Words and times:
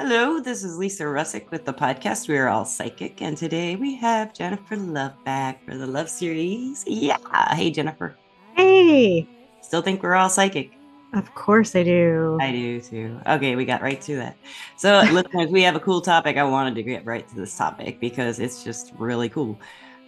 Hello, 0.00 0.40
this 0.40 0.64
is 0.64 0.76
Lisa 0.76 1.04
Russick 1.04 1.48
with 1.52 1.64
the 1.64 1.72
podcast 1.72 2.26
We 2.26 2.36
Are 2.36 2.48
All 2.48 2.64
Psychic, 2.64 3.22
and 3.22 3.36
today 3.36 3.76
we 3.76 3.94
have 3.94 4.34
Jennifer 4.34 4.76
Love 4.76 5.12
back 5.24 5.64
for 5.64 5.76
the 5.76 5.86
Love 5.86 6.08
series. 6.08 6.82
Yeah. 6.84 7.16
Hey, 7.54 7.70
Jennifer. 7.70 8.16
Hey. 8.56 9.28
Still 9.62 9.82
think 9.82 10.02
we're 10.02 10.16
all 10.16 10.28
psychic? 10.28 10.72
Of 11.12 11.32
course 11.36 11.76
I 11.76 11.84
do. 11.84 12.36
I 12.40 12.50
do 12.50 12.80
too. 12.80 13.20
Okay, 13.24 13.54
we 13.54 13.64
got 13.64 13.82
right 13.82 14.00
to 14.00 14.16
that. 14.16 14.36
So, 14.76 15.00
listeners, 15.12 15.52
we 15.52 15.62
have 15.62 15.76
a 15.76 15.80
cool 15.80 16.00
topic. 16.00 16.38
I 16.38 16.42
wanted 16.42 16.74
to 16.74 16.82
get 16.82 17.06
right 17.06 17.28
to 17.28 17.34
this 17.36 17.56
topic 17.56 18.00
because 18.00 18.40
it's 18.40 18.64
just 18.64 18.92
really 18.98 19.28
cool. 19.28 19.56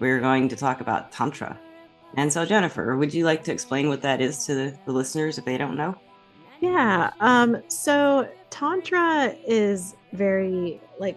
We're 0.00 0.18
going 0.18 0.48
to 0.48 0.56
talk 0.56 0.80
about 0.80 1.12
Tantra. 1.12 1.56
And 2.16 2.32
so, 2.32 2.44
Jennifer, 2.44 2.96
would 2.96 3.14
you 3.14 3.24
like 3.24 3.44
to 3.44 3.52
explain 3.52 3.88
what 3.88 4.02
that 4.02 4.20
is 4.20 4.46
to 4.46 4.54
the, 4.56 4.78
the 4.84 4.90
listeners 4.90 5.38
if 5.38 5.44
they 5.44 5.56
don't 5.56 5.76
know? 5.76 5.96
Yeah. 6.66 7.12
Um, 7.20 7.62
so 7.68 8.28
Tantra 8.50 9.34
is 9.46 9.94
very 10.12 10.80
like 10.98 11.16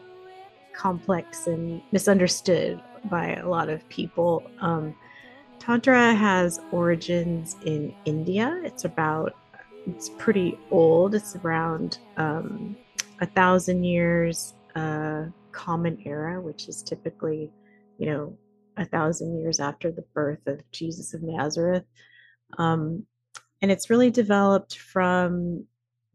complex 0.73 1.47
and 1.47 1.81
misunderstood 1.91 2.81
by 3.05 3.35
a 3.35 3.47
lot 3.47 3.69
of 3.69 3.87
people. 3.89 4.43
Um, 4.61 4.95
Tantra 5.57 6.13
has 6.13 6.61
origins 6.71 7.55
in 7.65 7.93
India. 8.05 8.61
It's 8.63 8.85
about 8.85 9.35
it's 9.87 10.09
pretty 10.17 10.57
old. 10.69 11.15
It's 11.15 11.35
around 11.37 11.97
um, 12.17 12.77
a 13.19 13.25
thousand 13.25 13.83
years 13.83 14.53
uh, 14.75 15.25
common 15.51 15.99
era, 16.05 16.39
which 16.39 16.69
is 16.69 16.83
typically, 16.83 17.51
you 17.97 18.05
know, 18.05 18.37
a 18.77 18.85
thousand 18.85 19.39
years 19.39 19.59
after 19.59 19.91
the 19.91 20.05
birth 20.13 20.45
of 20.45 20.61
Jesus 20.71 21.13
of 21.13 21.23
Nazareth. 21.23 21.85
Um, 22.57 23.05
and 23.61 23.71
it's 23.71 23.89
really 23.89 24.11
developed 24.11 24.77
from 24.77 25.65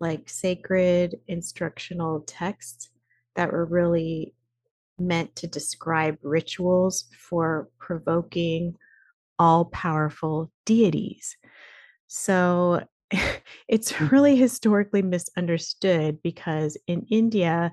like 0.00 0.28
sacred 0.28 1.16
instructional 1.28 2.20
texts 2.20 2.90
that 3.36 3.52
were 3.52 3.64
really 3.64 4.34
meant 4.98 5.34
to 5.36 5.46
describe 5.46 6.16
rituals 6.22 7.06
for 7.18 7.68
provoking 7.78 8.74
all 9.38 9.64
powerful 9.66 10.50
deities. 10.64 11.36
So 12.06 12.84
it's 13.68 13.92
hmm. 13.92 14.06
really 14.06 14.36
historically 14.36 15.02
misunderstood 15.02 16.18
because 16.22 16.76
in 16.86 17.06
India, 17.10 17.72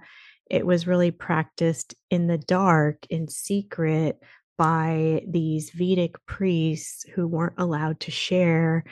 it 0.49 0.65
was 0.65 0.87
really 0.87 1.11
practiced 1.11 1.95
in 2.09 2.27
the 2.27 2.37
dark, 2.37 3.05
in 3.09 3.27
secret, 3.27 4.19
by 4.57 5.23
these 5.27 5.71
Vedic 5.71 6.23
priests 6.27 7.03
who 7.15 7.27
weren't 7.27 7.57
allowed 7.57 7.99
to 8.01 8.11
share 8.11 8.83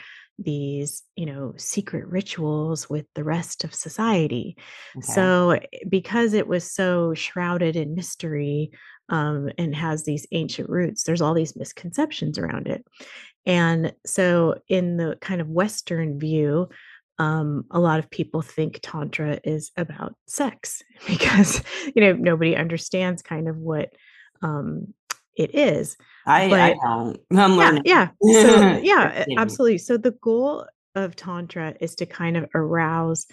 these 0.42 1.04
you 1.16 1.26
know 1.26 1.54
secret 1.58 2.08
rituals 2.08 2.90
with 2.90 3.06
the 3.16 3.24
rest 3.24 3.64
of 3.64 3.74
society 3.74 4.56
okay. 4.98 5.14
so 5.14 5.52
eh, 5.52 5.60
because 5.88 6.34
it 6.34 6.48
was 6.48 6.72
so 6.72 7.14
shrouded 7.14 7.76
in 7.76 7.96
mystery 7.96 8.72
um, 9.10 9.50
and 9.58 9.76
has 9.76 10.04
these 10.04 10.26
ancient 10.32 10.70
roots 10.70 11.04
there's 11.04 11.22
all 11.22 11.34
these 11.34 11.56
misconceptions 11.56 12.38
around 12.38 12.68
it 12.68 12.86
and 13.46 13.94
so 14.06 14.56
in 14.68 14.98
the 14.98 15.18
kind 15.22 15.42
of 15.42 15.50
western 15.50 16.20
view 16.20 16.70
um, 17.18 17.66
a 17.72 17.80
lot 17.80 18.00
of 18.00 18.10
people 18.10 18.42
think 18.42 18.80
tantra 18.82 19.40
is 19.44 19.72
about 19.76 20.16
sex 20.28 20.82
because 21.08 21.62
you 21.94 22.02
know 22.02 22.14
nobody 22.14 22.56
understands 22.56 23.22
kind 23.22 23.50
of 23.50 23.58
what 23.58 23.90
um, 24.42 24.94
it 25.40 25.56
is. 25.56 25.96
I, 26.30 26.50
but, 26.50 26.60
I 26.60 26.74
don't. 26.76 27.20
I'm 27.32 27.58
learning. 27.58 27.84
Yeah. 27.86 28.10
yeah. 28.22 28.42
So 28.42 28.78
yeah, 28.84 29.26
absolutely. 29.38 29.80
So 29.80 29.98
the 29.98 30.12
goal 30.12 30.66
of 30.96 31.16
Tantra 31.16 31.76
is 31.82 31.96
to 31.96 32.06
kind 32.06 32.38
of 32.38 32.48
arouse 32.54 33.26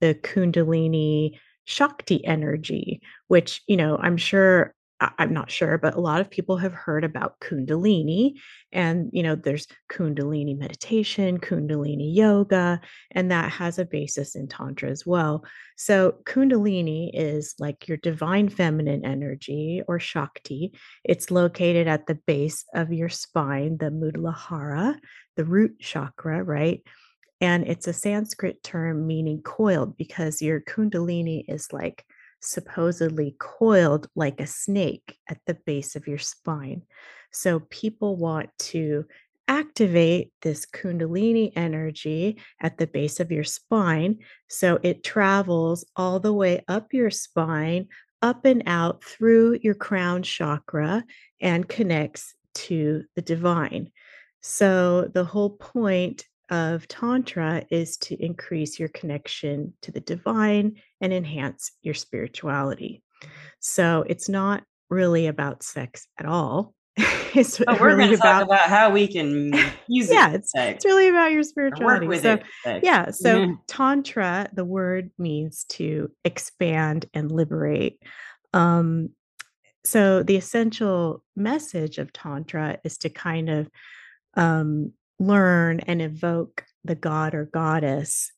the 0.00 0.14
Kundalini 0.14 1.38
Shakti 1.64 2.24
energy, 2.24 3.00
which, 3.28 3.62
you 3.66 3.76
know, 3.76 3.96
I'm 3.96 4.16
sure 4.16 4.74
I'm 5.18 5.32
not 5.32 5.50
sure, 5.50 5.78
but 5.78 5.94
a 5.94 6.00
lot 6.00 6.20
of 6.20 6.30
people 6.30 6.56
have 6.58 6.72
heard 6.72 7.04
about 7.04 7.40
Kundalini. 7.40 8.34
And, 8.72 9.10
you 9.12 9.22
know, 9.22 9.34
there's 9.34 9.66
Kundalini 9.90 10.56
meditation, 10.56 11.38
Kundalini 11.38 12.14
yoga, 12.14 12.80
and 13.10 13.30
that 13.30 13.50
has 13.52 13.78
a 13.78 13.84
basis 13.84 14.34
in 14.34 14.48
Tantra 14.48 14.90
as 14.90 15.04
well. 15.06 15.44
So, 15.76 16.16
Kundalini 16.24 17.10
is 17.12 17.54
like 17.58 17.88
your 17.88 17.96
divine 17.96 18.48
feminine 18.48 19.04
energy 19.04 19.82
or 19.88 19.98
Shakti. 19.98 20.72
It's 21.04 21.30
located 21.30 21.88
at 21.88 22.06
the 22.06 22.18
base 22.26 22.64
of 22.74 22.92
your 22.92 23.08
spine, 23.08 23.78
the 23.78 23.90
Muladhara, 23.90 24.98
the 25.36 25.44
root 25.44 25.80
chakra, 25.80 26.42
right? 26.42 26.82
And 27.40 27.66
it's 27.66 27.88
a 27.88 27.92
Sanskrit 27.92 28.62
term 28.62 29.06
meaning 29.06 29.42
coiled 29.42 29.96
because 29.96 30.40
your 30.40 30.60
Kundalini 30.60 31.44
is 31.48 31.72
like 31.72 32.04
supposedly 32.42 33.36
coiled 33.38 34.08
like 34.14 34.40
a 34.40 34.46
snake 34.46 35.16
at 35.28 35.38
the 35.46 35.54
base 35.54 35.96
of 35.96 36.06
your 36.06 36.18
spine. 36.18 36.82
So 37.30 37.60
people 37.70 38.16
want 38.16 38.50
to 38.58 39.06
activate 39.48 40.32
this 40.42 40.66
Kundalini 40.66 41.52
energy 41.56 42.38
at 42.60 42.78
the 42.78 42.86
base 42.86 43.20
of 43.20 43.32
your 43.32 43.44
spine. 43.44 44.18
So 44.48 44.78
it 44.82 45.02
travels 45.02 45.84
all 45.96 46.20
the 46.20 46.32
way 46.32 46.64
up 46.68 46.92
your 46.92 47.10
spine, 47.10 47.88
up 48.20 48.44
and 48.44 48.62
out 48.66 49.02
through 49.02 49.58
your 49.62 49.74
crown 49.74 50.22
chakra, 50.22 51.04
and 51.40 51.68
connects 51.68 52.34
to 52.54 53.04
the 53.16 53.22
divine. 53.22 53.90
So 54.42 55.10
the 55.12 55.24
whole 55.24 55.50
point 55.50 56.26
of 56.52 56.86
Tantra 56.86 57.64
is 57.70 57.96
to 57.96 58.22
increase 58.22 58.78
your 58.78 58.90
connection 58.90 59.72
to 59.80 59.90
the 59.90 60.00
divine 60.00 60.76
and 61.00 61.12
enhance 61.12 61.72
your 61.80 61.94
spirituality. 61.94 63.02
So 63.60 64.04
it's 64.06 64.28
not 64.28 64.62
really 64.90 65.28
about 65.28 65.62
sex 65.62 66.06
at 66.18 66.26
all. 66.26 66.74
it's 67.34 67.58
we're 67.58 67.96
really 67.96 67.96
going 67.96 68.08
to 68.10 68.14
about, 68.16 68.32
talk 68.40 68.44
about 68.44 68.68
how 68.68 68.90
we 68.90 69.08
can 69.08 69.54
use 69.88 70.10
yeah, 70.10 70.32
it. 70.32 70.34
It's, 70.34 70.52
it's 70.54 70.84
really 70.84 71.08
about 71.08 71.32
your 71.32 71.42
spirituality. 71.42 72.18
So, 72.18 72.38
it, 72.66 72.84
yeah. 72.84 73.10
So, 73.10 73.38
mm-hmm. 73.38 73.54
Tantra, 73.66 74.50
the 74.52 74.66
word 74.66 75.10
means 75.16 75.64
to 75.70 76.10
expand 76.22 77.06
and 77.14 77.32
liberate. 77.32 77.98
Um, 78.52 79.10
so, 79.84 80.22
the 80.22 80.36
essential 80.36 81.24
message 81.34 81.96
of 81.96 82.12
Tantra 82.12 82.78
is 82.84 82.98
to 82.98 83.08
kind 83.08 83.48
of 83.48 83.70
um, 84.34 84.92
learn 85.22 85.80
and 85.80 86.02
evoke 86.02 86.64
the 86.84 86.94
god 86.94 87.34
or 87.34 87.46
goddess 87.46 88.32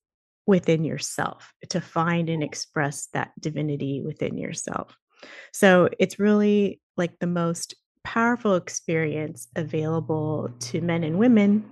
within 0.47 0.85
yourself 0.85 1.53
to 1.71 1.81
find 1.81 2.29
and 2.29 2.43
express 2.43 3.09
that 3.15 3.33
divinity 3.41 4.03
within 4.05 4.37
yourself. 4.37 4.97
So 5.53 5.89
it's 5.99 6.19
really 6.19 6.81
like 6.97 7.19
the 7.19 7.27
most 7.27 7.75
powerful 8.03 8.57
experience 8.57 9.49
available 9.57 10.51
to 10.61 10.83
men 10.83 11.03
and 11.03 11.19
women. 11.19 11.65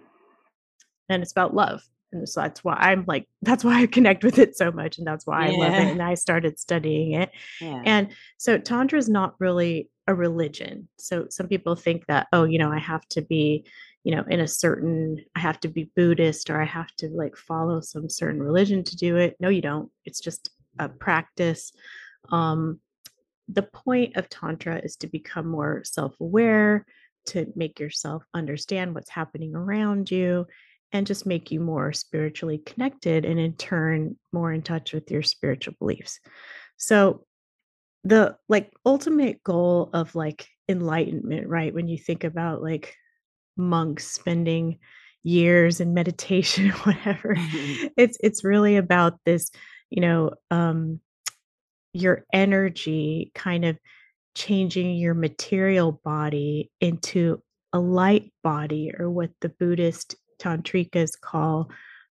And 1.08 1.22
it's 1.22 1.32
about 1.32 1.54
love. 1.54 1.82
And 2.12 2.28
so 2.28 2.40
that's 2.40 2.64
why 2.64 2.76
I'm 2.78 3.04
like, 3.06 3.26
that's 3.42 3.64
why 3.64 3.82
I 3.82 3.86
connect 3.86 4.24
with 4.24 4.38
it 4.38 4.56
so 4.56 4.70
much. 4.70 4.98
And 4.98 5.06
that's 5.06 5.26
why 5.26 5.48
yeah. 5.48 5.52
I 5.52 5.56
love 5.58 5.74
it. 5.74 5.90
And 5.92 6.02
I 6.02 6.14
started 6.14 6.58
studying 6.58 7.12
it. 7.12 7.30
Yeah. 7.60 7.82
And 7.84 8.08
so 8.38 8.58
Tantra 8.58 8.98
is 8.98 9.08
not 9.08 9.34
really 9.38 9.88
a 10.08 10.14
religion. 10.14 10.88
So 10.98 11.26
some 11.30 11.46
people 11.46 11.76
think 11.76 12.06
that, 12.06 12.26
oh, 12.32 12.44
you 12.44 12.58
know, 12.58 12.72
I 12.72 12.78
have 12.78 13.06
to 13.10 13.22
be 13.22 13.66
you 14.04 14.14
know 14.14 14.24
in 14.28 14.40
a 14.40 14.48
certain 14.48 15.24
i 15.36 15.40
have 15.40 15.60
to 15.60 15.68
be 15.68 15.90
buddhist 15.96 16.50
or 16.50 16.60
i 16.60 16.64
have 16.64 16.94
to 16.96 17.08
like 17.08 17.36
follow 17.36 17.80
some 17.80 18.08
certain 18.08 18.42
religion 18.42 18.82
to 18.84 18.96
do 18.96 19.16
it. 19.16 19.36
No 19.40 19.48
you 19.48 19.62
don't. 19.62 19.90
It's 20.04 20.20
just 20.20 20.50
a 20.78 20.88
practice. 20.88 21.72
Um 22.30 22.80
the 23.48 23.62
point 23.62 24.16
of 24.16 24.28
tantra 24.28 24.78
is 24.78 24.96
to 24.96 25.06
become 25.06 25.46
more 25.46 25.82
self-aware 25.84 26.86
to 27.26 27.52
make 27.54 27.78
yourself 27.80 28.24
understand 28.34 28.94
what's 28.94 29.10
happening 29.10 29.54
around 29.54 30.10
you 30.10 30.46
and 30.92 31.06
just 31.06 31.26
make 31.26 31.50
you 31.50 31.60
more 31.60 31.92
spiritually 31.92 32.58
connected 32.58 33.24
and 33.24 33.38
in 33.38 33.54
turn 33.54 34.16
more 34.32 34.52
in 34.52 34.62
touch 34.62 34.92
with 34.92 35.10
your 35.10 35.22
spiritual 35.22 35.74
beliefs. 35.78 36.20
So 36.76 37.24
the 38.04 38.36
like 38.48 38.72
ultimate 38.84 39.42
goal 39.42 39.91
of 39.92 40.15
like 40.15 40.48
enlightenment 40.68 41.48
right 41.48 41.72
when 41.74 41.88
you 41.88 41.98
think 41.98 42.24
about 42.24 42.62
like 42.62 42.97
monks 43.57 44.07
spending 44.07 44.78
years 45.22 45.81
in 45.81 45.95
meditation 45.95 46.71
or 46.71 46.75
whatever 46.78 47.34
mm-hmm. 47.34 47.87
it's 47.97 48.19
it's 48.21 48.45
really 48.45 48.77
about 48.77 49.19
this 49.25 49.51
you 49.91 50.01
know 50.01 50.31
um 50.51 51.01
your 51.93 52.25
energy 52.33 53.31
kind 53.34 53.65
of 53.65 53.78
changing 54.34 54.97
your 54.97 55.15
material 55.15 56.01
body 56.04 56.71
into 56.81 57.41
a 57.72 57.78
light 57.78 58.33
body 58.43 58.93
or 58.99 59.10
what 59.10 59.31
the 59.41 59.49
buddhist 59.49 60.16
tantrikas 60.41 61.10
call 61.21 61.71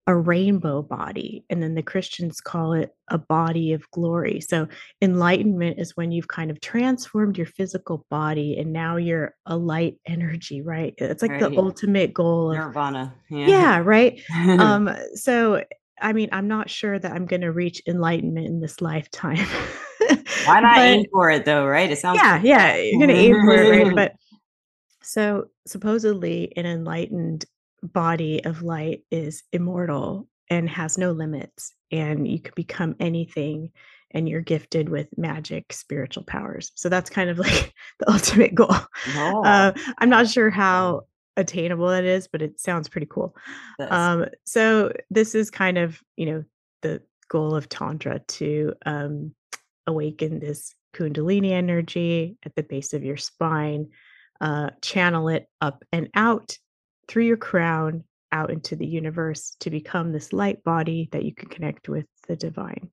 a 0.08 0.16
rainbow 0.16 0.84
body. 0.84 1.44
And 1.50 1.64
then 1.64 1.74
the 1.74 1.82
Christians 1.82 2.40
call 2.40 2.74
it 2.74 2.96
a 3.10 3.18
body 3.18 3.74
of 3.74 3.90
glory. 3.92 4.40
So 4.40 4.68
enlightenment 5.02 5.80
is 5.80 5.98
when 5.98 6.12
you've 6.12 6.28
kind 6.28 6.52
of 6.52 6.62
transformed 6.62 7.38
your 7.38 7.48
physical 7.48 8.06
body 8.10 8.58
and 8.60 8.72
now 8.72 8.98
you're 8.98 9.34
a 9.48 9.58
light 9.58 9.96
energy, 10.06 10.62
right? 10.62 10.94
It's 10.98 11.24
like 11.24 11.32
right. 11.32 11.40
the 11.40 11.58
ultimate 11.58 12.14
goal 12.14 12.52
of 12.52 12.58
nirvana. 12.58 13.16
Yeah, 13.30 13.48
yeah 13.48 13.78
right. 13.80 14.22
um, 14.60 14.90
so 15.16 15.64
I 16.02 16.14
mean, 16.14 16.30
I'm 16.32 16.48
not 16.48 16.70
sure 16.70 17.00
that 17.00 17.12
I'm 17.12 17.26
going 17.26 17.42
to 17.42 17.52
reach 17.52 17.82
enlightenment 17.88 18.46
in 18.46 18.60
this 18.60 18.82
lifetime. 18.82 19.38
Why 20.46 20.60
not 20.60 20.76
but, 20.76 20.86
aim 20.86 21.06
for 21.12 21.32
it 21.32 21.46
though, 21.46 21.66
right? 21.66 21.90
It 21.90 21.98
sounds 21.98 22.20
Yeah, 22.22 22.38
cool. 22.38 22.48
yeah, 22.48 22.76
you're 22.76 23.00
going 23.00 23.16
to 23.16 23.16
aim 23.16 23.36
for 23.46 23.54
it, 23.54 23.86
right? 23.86 23.96
But 23.96 24.14
so 25.02 25.46
supposedly 25.66 26.52
an 26.58 26.66
enlightened 26.66 27.46
body 27.86 28.44
of 28.44 28.62
light 28.62 29.02
is 29.12 29.44
immortal 29.52 30.28
and 30.50 30.70
has 30.70 30.98
no 30.98 31.12
limits 31.12 31.74
and 31.92 32.28
you 32.28 32.40
can 32.40 32.54
become 32.56 32.96
anything 33.00 33.72
and 34.12 34.30
you're 34.30 34.42
gifted 34.42 34.90
with 34.90 35.08
magic 35.18 35.74
spiritual 35.74 36.24
powers. 36.24 36.72
So 36.76 36.90
that's 36.90 37.10
kind 37.10 37.30
of 37.30 37.38
like 37.40 37.74
the 38.00 38.12
ultimate 38.12 38.56
goal. 38.56 38.76
Oh. 39.16 39.44
uh, 39.44 39.74
i'm 39.98 40.10
not 40.10 40.28
sure 40.28 40.50
how 40.50 41.04
attainable 41.38 41.90
it 41.90 42.06
is 42.06 42.28
but 42.28 42.42
it 42.42 42.60
sounds 42.60 42.90
pretty 42.90 43.08
cool. 43.10 43.36
Um, 43.80 44.28
so 44.46 44.94
this 45.10 45.36
is 45.36 45.52
kind 45.52 45.78
of 45.78 46.02
you 46.16 46.26
know 46.28 46.44
the 46.82 47.02
goal 47.30 47.56
of 47.56 47.68
tantra 47.68 48.20
to 48.20 48.74
um, 48.86 49.34
awaken 49.88 50.40
this 50.40 50.74
kundalini 50.96 51.52
energy 51.52 52.38
at 52.46 52.56
the 52.56 52.64
base 52.64 52.94
of 52.94 53.04
your 53.04 53.18
spine 53.18 53.90
uh, 54.42 54.70
channel 54.82 55.30
it 55.30 55.48
up 55.62 55.84
and 55.92 56.10
out 56.14 56.58
through 57.08 57.26
your 57.26 57.38
crown 57.38 58.04
out 58.32 58.52
into 58.52 58.76
the 58.76 58.86
universe 58.86 59.56
to 59.62 59.70
become 59.70 60.12
this 60.12 60.34
light 60.34 60.64
body 60.64 61.10
that 61.12 61.24
you 61.24 61.34
can 61.34 61.50
connect 61.50 61.88
with 61.88 62.06
the 62.28 62.36
divine. 62.36 62.92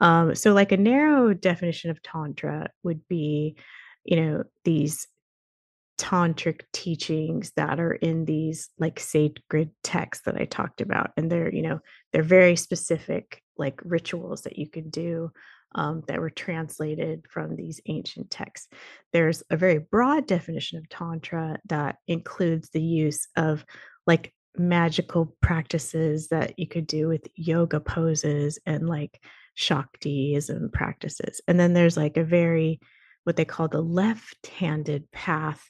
Um, 0.00 0.34
so, 0.34 0.52
like 0.52 0.72
a 0.72 0.76
narrow 0.76 1.34
definition 1.34 1.90
of 1.90 2.02
Tantra 2.02 2.70
would 2.84 3.06
be, 3.08 3.56
you 4.04 4.16
know, 4.16 4.44
these 4.64 5.06
tantric 5.98 6.60
teachings 6.72 7.50
that 7.56 7.80
are 7.80 7.94
in 7.94 8.24
these 8.24 8.70
like 8.78 9.00
sacred 9.00 9.70
texts 9.82 10.24
that 10.24 10.36
I 10.36 10.44
talked 10.44 10.80
about. 10.80 11.10
And 11.16 11.30
they're, 11.30 11.52
you 11.52 11.62
know, 11.62 11.80
they're 12.12 12.22
very 12.22 12.54
specific 12.54 13.42
like 13.56 13.80
rituals 13.84 14.42
that 14.42 14.58
you 14.58 14.70
can 14.70 14.90
do 14.90 15.32
um, 15.74 16.02
that 16.08 16.20
were 16.20 16.30
translated 16.30 17.24
from 17.30 17.56
these 17.56 17.80
ancient 17.86 18.30
texts. 18.30 18.68
There's 19.12 19.42
a 19.50 19.56
very 19.56 19.78
broad 19.78 20.26
definition 20.26 20.78
of 20.78 20.88
Tantra 20.88 21.58
that 21.68 21.96
includes 22.06 22.70
the 22.70 22.82
use 22.82 23.28
of 23.36 23.64
like 24.06 24.32
magical 24.56 25.36
practices 25.40 26.28
that 26.28 26.58
you 26.58 26.66
could 26.66 26.86
do 26.86 27.08
with 27.08 27.28
yoga 27.34 27.80
poses 27.80 28.58
and 28.66 28.88
like 28.88 29.20
Shaktism 29.56 30.72
practices. 30.72 31.40
And 31.48 31.58
then 31.58 31.74
there's 31.74 31.96
like 31.96 32.16
a 32.16 32.24
very, 32.24 32.80
what 33.24 33.36
they 33.36 33.44
call 33.44 33.68
the 33.68 33.82
left 33.82 34.46
handed 34.46 35.10
path, 35.10 35.62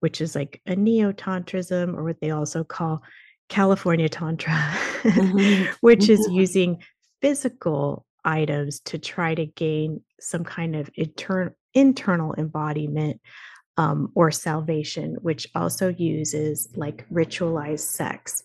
which 0.00 0.20
is 0.20 0.34
like 0.34 0.60
a 0.66 0.74
neo 0.74 1.12
tantrism 1.12 1.94
or 1.96 2.02
what 2.02 2.20
they 2.20 2.30
also 2.30 2.64
call 2.64 3.02
California 3.48 4.08
Tantra, 4.08 4.52
mm-hmm. 5.02 5.72
which 5.80 6.08
is 6.08 6.26
using 6.30 6.82
physical 7.20 8.05
items 8.26 8.80
to 8.80 8.98
try 8.98 9.34
to 9.34 9.46
gain 9.46 10.02
some 10.20 10.44
kind 10.44 10.76
of 10.76 10.90
inter- 10.96 11.54
internal 11.72 12.34
embodiment 12.36 13.20
um, 13.78 14.10
or 14.14 14.30
salvation, 14.30 15.16
which 15.22 15.46
also 15.54 15.88
uses 15.88 16.68
like 16.76 17.08
ritualized 17.10 17.80
sex. 17.80 18.42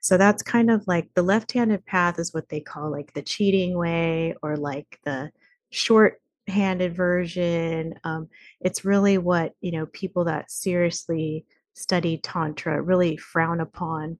So 0.00 0.16
that's 0.16 0.42
kind 0.42 0.70
of 0.70 0.86
like 0.86 1.10
the 1.14 1.22
left 1.22 1.52
handed 1.52 1.84
path 1.84 2.18
is 2.18 2.32
what 2.32 2.48
they 2.48 2.60
call 2.60 2.90
like 2.90 3.12
the 3.12 3.22
cheating 3.22 3.76
way 3.76 4.34
or 4.42 4.56
like 4.56 4.98
the 5.04 5.30
short 5.70 6.20
handed 6.48 6.96
version. 6.96 7.94
Um, 8.04 8.28
it's 8.60 8.84
really 8.84 9.18
what, 9.18 9.52
you 9.60 9.72
know, 9.72 9.86
people 9.86 10.24
that 10.24 10.50
seriously 10.50 11.44
study 11.74 12.18
Tantra 12.22 12.80
really 12.80 13.16
frown 13.16 13.60
upon. 13.60 14.18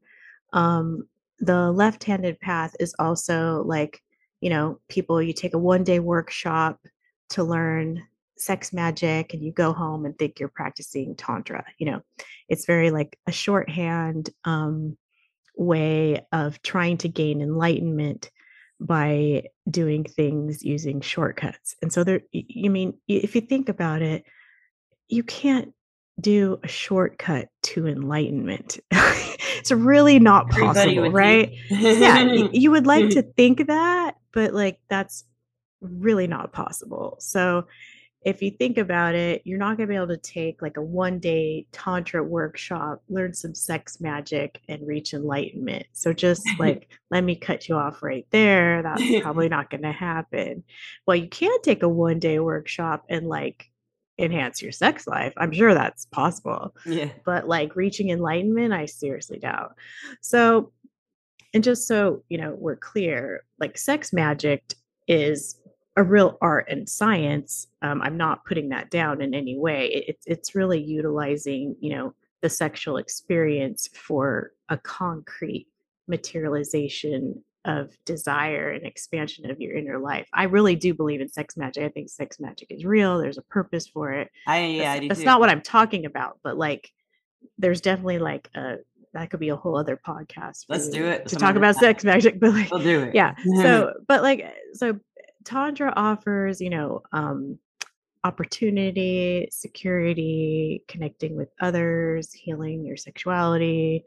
Um, 0.52 1.08
the 1.38 1.72
left 1.72 2.04
handed 2.04 2.38
path 2.40 2.74
is 2.78 2.94
also 2.98 3.62
like 3.64 4.02
you 4.40 4.50
know, 4.50 4.80
people, 4.88 5.22
you 5.22 5.32
take 5.32 5.54
a 5.54 5.58
one 5.58 5.84
day 5.84 5.98
workshop 5.98 6.80
to 7.30 7.44
learn 7.44 8.02
sex 8.36 8.72
magic 8.72 9.34
and 9.34 9.42
you 9.42 9.52
go 9.52 9.72
home 9.72 10.06
and 10.06 10.18
think 10.18 10.40
you're 10.40 10.48
practicing 10.48 11.14
tantra 11.14 11.64
you 11.78 11.86
know? 11.86 12.00
It's 12.48 12.66
very 12.66 12.90
like 12.90 13.18
a 13.26 13.32
shorthand 13.32 14.30
um, 14.44 14.96
way 15.56 16.26
of 16.32 16.60
trying 16.62 16.96
to 16.98 17.08
gain 17.08 17.42
enlightenment 17.42 18.30
by 18.80 19.44
doing 19.70 20.04
things 20.04 20.64
using 20.64 21.02
shortcuts. 21.02 21.76
And 21.82 21.92
so 21.92 22.02
there 22.02 22.22
you 22.32 22.70
mean 22.70 22.94
if 23.06 23.34
you 23.34 23.42
think 23.42 23.68
about 23.68 24.00
it 24.00 24.24
you 25.08 25.22
can't 25.22 25.74
do 26.18 26.58
a 26.62 26.68
shortcut 26.68 27.48
to 27.62 27.86
enlightenment. 27.86 28.78
It's 29.58 29.70
really 29.70 30.18
not 30.18 30.48
possible 30.48 31.10
right? 31.10 31.52
Yeah 31.68 32.22
you 32.52 32.70
would 32.70 32.86
like 32.86 33.10
to 33.10 33.20
think 33.22 33.66
that 33.66 34.14
but 34.32 34.52
like 34.54 34.80
that's 34.88 35.24
really 35.80 36.26
not 36.26 36.52
possible. 36.52 37.16
So 37.20 37.66
if 38.22 38.42
you 38.42 38.50
think 38.50 38.76
about 38.76 39.14
it, 39.14 39.42
you're 39.44 39.58
not 39.58 39.78
going 39.78 39.88
to 39.88 39.92
be 39.92 39.96
able 39.96 40.08
to 40.08 40.18
take 40.18 40.60
like 40.60 40.76
a 40.76 40.82
one 40.82 41.18
day 41.20 41.66
Tantra 41.72 42.22
workshop, 42.22 43.02
learn 43.08 43.32
some 43.32 43.54
sex 43.54 44.00
magic, 44.00 44.60
and 44.68 44.86
reach 44.86 45.14
enlightenment. 45.14 45.86
So 45.92 46.12
just 46.12 46.46
like, 46.58 46.88
let 47.10 47.24
me 47.24 47.34
cut 47.34 47.68
you 47.68 47.76
off 47.76 48.02
right 48.02 48.26
there. 48.30 48.82
That's 48.82 49.20
probably 49.22 49.48
not 49.50 49.70
going 49.70 49.82
to 49.82 49.92
happen. 49.92 50.64
Well, 51.06 51.16
you 51.16 51.28
can 51.28 51.62
take 51.62 51.82
a 51.82 51.88
one 51.88 52.18
day 52.18 52.38
workshop 52.38 53.04
and 53.08 53.26
like 53.26 53.70
enhance 54.18 54.60
your 54.60 54.72
sex 54.72 55.06
life. 55.06 55.32
I'm 55.38 55.52
sure 55.52 55.72
that's 55.72 56.04
possible. 56.04 56.76
Yeah. 56.84 57.08
But 57.24 57.48
like 57.48 57.74
reaching 57.74 58.10
enlightenment, 58.10 58.74
I 58.74 58.84
seriously 58.84 59.38
doubt. 59.38 59.76
So 60.20 60.72
and 61.54 61.64
just 61.64 61.86
so, 61.86 62.22
you 62.28 62.38
know, 62.38 62.54
we're 62.58 62.76
clear, 62.76 63.44
like 63.58 63.76
sex 63.76 64.12
magic 64.12 64.74
is 65.08 65.60
a 65.96 66.02
real 66.02 66.38
art 66.40 66.66
and 66.68 66.88
science. 66.88 67.66
Um, 67.82 68.00
I'm 68.02 68.16
not 68.16 68.44
putting 68.44 68.68
that 68.68 68.90
down 68.90 69.20
in 69.20 69.34
any 69.34 69.58
way. 69.58 69.88
It, 69.88 70.18
it's 70.26 70.54
really 70.54 70.80
utilizing, 70.80 71.76
you 71.80 71.94
know, 71.94 72.14
the 72.42 72.48
sexual 72.48 72.96
experience 72.96 73.88
for 73.92 74.52
a 74.68 74.78
concrete 74.78 75.66
materialization 76.06 77.42
of 77.66 77.90
desire 78.06 78.70
and 78.70 78.86
expansion 78.86 79.50
of 79.50 79.60
your 79.60 79.76
inner 79.76 79.98
life. 79.98 80.26
I 80.32 80.44
really 80.44 80.76
do 80.76 80.94
believe 80.94 81.20
in 81.20 81.28
sex 81.28 81.56
magic. 81.56 81.84
I 81.84 81.88
think 81.90 82.08
sex 82.08 82.40
magic 82.40 82.68
is 82.70 82.84
real. 82.84 83.18
There's 83.18 83.36
a 83.36 83.42
purpose 83.42 83.86
for 83.86 84.12
it. 84.12 84.30
I 84.46 84.64
yeah, 84.64 84.94
that's, 84.94 85.04
I 85.04 85.08
that's 85.08 85.24
not 85.24 85.40
what 85.40 85.50
I'm 85.50 85.60
talking 85.60 86.06
about, 86.06 86.38
but 86.42 86.56
like 86.56 86.90
there's 87.58 87.80
definitely 87.82 88.18
like 88.18 88.48
a 88.54 88.76
that 89.12 89.30
could 89.30 89.40
be 89.40 89.48
a 89.48 89.56
whole 89.56 89.76
other 89.76 90.00
podcast. 90.06 90.66
Let's 90.68 90.88
do 90.88 91.06
it 91.06 91.26
to 91.28 91.36
talk 91.36 91.56
about 91.56 91.76
sex 91.76 92.04
magic. 92.04 92.36
But 92.40 92.52
like, 92.52 92.70
we'll 92.70 92.82
do 92.82 93.02
it. 93.02 93.14
Yeah. 93.14 93.34
So, 93.56 93.92
but 94.08 94.22
like, 94.22 94.46
so 94.74 94.98
Tantra 95.44 95.92
offers, 95.96 96.60
you 96.60 96.70
know, 96.70 97.02
um, 97.12 97.58
opportunity, 98.24 99.48
security, 99.50 100.84
connecting 100.88 101.36
with 101.36 101.48
others, 101.60 102.32
healing 102.32 102.84
your 102.84 102.96
sexuality, 102.96 104.04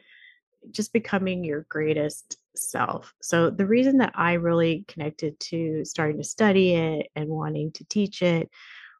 just 0.71 0.93
becoming 0.93 1.43
your 1.43 1.65
greatest 1.69 2.37
self. 2.55 3.13
So 3.21 3.49
the 3.49 3.65
reason 3.65 3.97
that 3.97 4.13
I 4.15 4.33
really 4.33 4.85
connected 4.87 5.39
to 5.41 5.83
starting 5.83 6.17
to 6.17 6.23
study 6.23 6.75
it 6.75 7.07
and 7.15 7.27
wanting 7.27 7.71
to 7.73 7.85
teach 7.85 8.21
it 8.21 8.49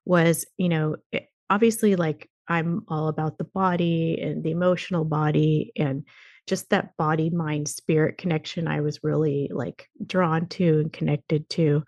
was, 0.05 0.45
you 0.57 0.69
know, 0.69 0.97
it, 1.11 1.29
obviously 1.49 1.95
like 1.95 2.29
I'm 2.47 2.83
all 2.87 3.07
about 3.07 3.37
the 3.37 3.43
body 3.43 4.19
and 4.21 4.43
the 4.43 4.51
emotional 4.51 5.05
body 5.05 5.71
and 5.77 6.05
just 6.45 6.69
that 6.69 6.97
body 6.97 7.29
mind 7.29 7.67
spirit 7.67 8.17
connection 8.17 8.67
I 8.67 8.81
was 8.81 9.03
really 9.03 9.49
like 9.53 9.87
drawn 10.05 10.47
to 10.49 10.79
and 10.79 10.91
connected 10.93 11.49
to. 11.51 11.83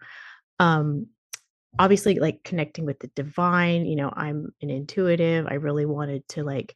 Um 0.60 1.08
obviously 1.78 2.16
like 2.20 2.42
connecting 2.44 2.86
with 2.86 3.00
the 3.00 3.08
divine 3.16 3.86
you 3.86 3.96
know 3.96 4.12
I'm 4.14 4.54
an 4.62 4.70
intuitive 4.70 5.48
I 5.48 5.56
really 5.56 5.86
wanted 5.86 6.28
to 6.30 6.44
like 6.44 6.76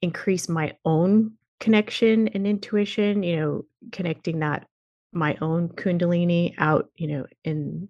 increase 0.00 0.48
my 0.48 0.76
own 0.84 1.32
connection 1.60 2.28
and 2.28 2.46
intuition 2.46 3.22
you 3.22 3.36
know 3.36 3.62
connecting 3.90 4.40
that 4.40 4.66
my 5.12 5.36
own 5.40 5.68
kundalini 5.68 6.54
out 6.58 6.88
you 6.96 7.08
know 7.08 7.26
in 7.44 7.88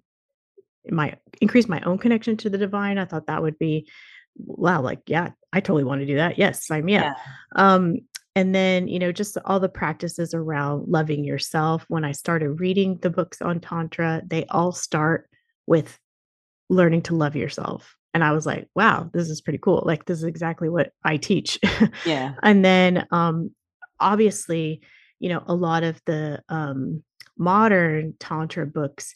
my 0.90 1.14
increase 1.40 1.68
my 1.68 1.80
own 1.82 1.98
connection 1.98 2.36
to 2.36 2.48
the 2.48 2.56
divine 2.56 2.96
i 2.96 3.04
thought 3.04 3.26
that 3.26 3.42
would 3.42 3.58
be 3.58 3.86
wow, 4.38 4.82
like, 4.82 5.00
yeah, 5.06 5.30
I 5.52 5.60
totally 5.60 5.84
want 5.84 6.00
to 6.00 6.06
do 6.06 6.16
that. 6.16 6.38
Yes, 6.38 6.66
sign 6.66 6.84
me 6.84 6.94
yeah. 6.94 7.10
up. 7.10 7.16
Um, 7.56 7.96
and 8.34 8.54
then, 8.54 8.86
you 8.86 8.98
know, 8.98 9.10
just 9.10 9.36
all 9.44 9.58
the 9.58 9.68
practices 9.68 10.32
around 10.32 10.88
loving 10.88 11.24
yourself. 11.24 11.84
When 11.88 12.04
I 12.04 12.12
started 12.12 12.60
reading 12.60 12.98
the 13.02 13.10
books 13.10 13.42
on 13.42 13.60
Tantra, 13.60 14.22
they 14.24 14.44
all 14.46 14.72
start 14.72 15.28
with 15.66 15.98
learning 16.68 17.02
to 17.02 17.16
love 17.16 17.34
yourself. 17.34 17.96
And 18.14 18.22
I 18.22 18.32
was 18.32 18.46
like, 18.46 18.68
wow, 18.74 19.10
this 19.12 19.28
is 19.28 19.40
pretty 19.40 19.58
cool. 19.58 19.82
Like, 19.84 20.04
this 20.04 20.18
is 20.18 20.24
exactly 20.24 20.68
what 20.68 20.92
I 21.04 21.16
teach. 21.16 21.58
Yeah. 22.06 22.34
and 22.42 22.64
then, 22.64 23.06
um, 23.10 23.50
obviously, 24.00 24.82
you 25.18 25.28
know, 25.28 25.42
a 25.46 25.54
lot 25.54 25.82
of 25.82 26.00
the 26.06 26.42
um, 26.48 27.02
modern 27.36 28.14
Tantra 28.18 28.66
books 28.66 29.14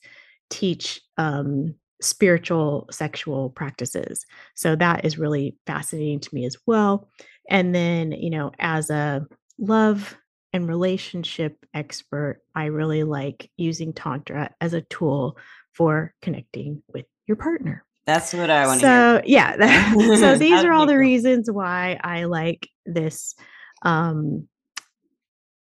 teach 0.50 1.00
um, 1.17 1.75
spiritual 2.03 2.89
sexual 2.91 3.51
practices. 3.51 4.25
So 4.55 4.77
that 4.77 5.05
is 5.05 5.19
really 5.19 5.57
fascinating 5.67 6.21
to 6.21 6.35
me 6.35 6.45
as 6.45 6.57
well. 6.67 7.09
And 7.49 7.75
then, 7.75 8.13
you 8.13 8.31
know, 8.31 8.53
as 8.59 8.91
a 8.91 9.27
love 9.59 10.17
and 10.53 10.69
relationship 10.69 11.65
expert, 11.75 12.41
I 12.55 12.67
really 12.67 13.05
like 13.05 13.51
using 13.57 13.93
Tantra 13.93 14.51
as 14.61 14.75
a 14.75 14.83
tool 14.83 15.39
for 15.73 16.15
connecting 16.21 16.83
with 16.93 17.07
your 17.27 17.37
partner. 17.37 17.85
That's 18.05 18.35
what 18.35 18.51
I 18.51 18.67
want 18.67 18.81
to 18.81 18.87
so, 18.87 19.13
hear. 19.13 19.23
yeah. 19.27 19.93
so 20.17 20.37
these 20.39 20.65
are 20.65 20.73
all 20.73 20.87
the 20.87 20.99
reasons 20.99 21.51
why 21.51 21.99
I 22.03 22.25
like 22.25 22.69
this 22.85 23.35
um 23.83 24.49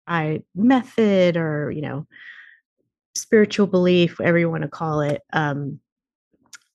I 0.07 0.43
method 0.54 1.37
or, 1.37 1.71
you 1.71 1.81
know, 1.81 2.07
spiritual 3.14 3.66
belief, 3.66 4.19
whatever 4.19 4.38
you 4.38 4.50
want 4.50 4.62
to 4.62 4.69
call 4.69 5.00
it. 5.00 5.23
Um 5.33 5.81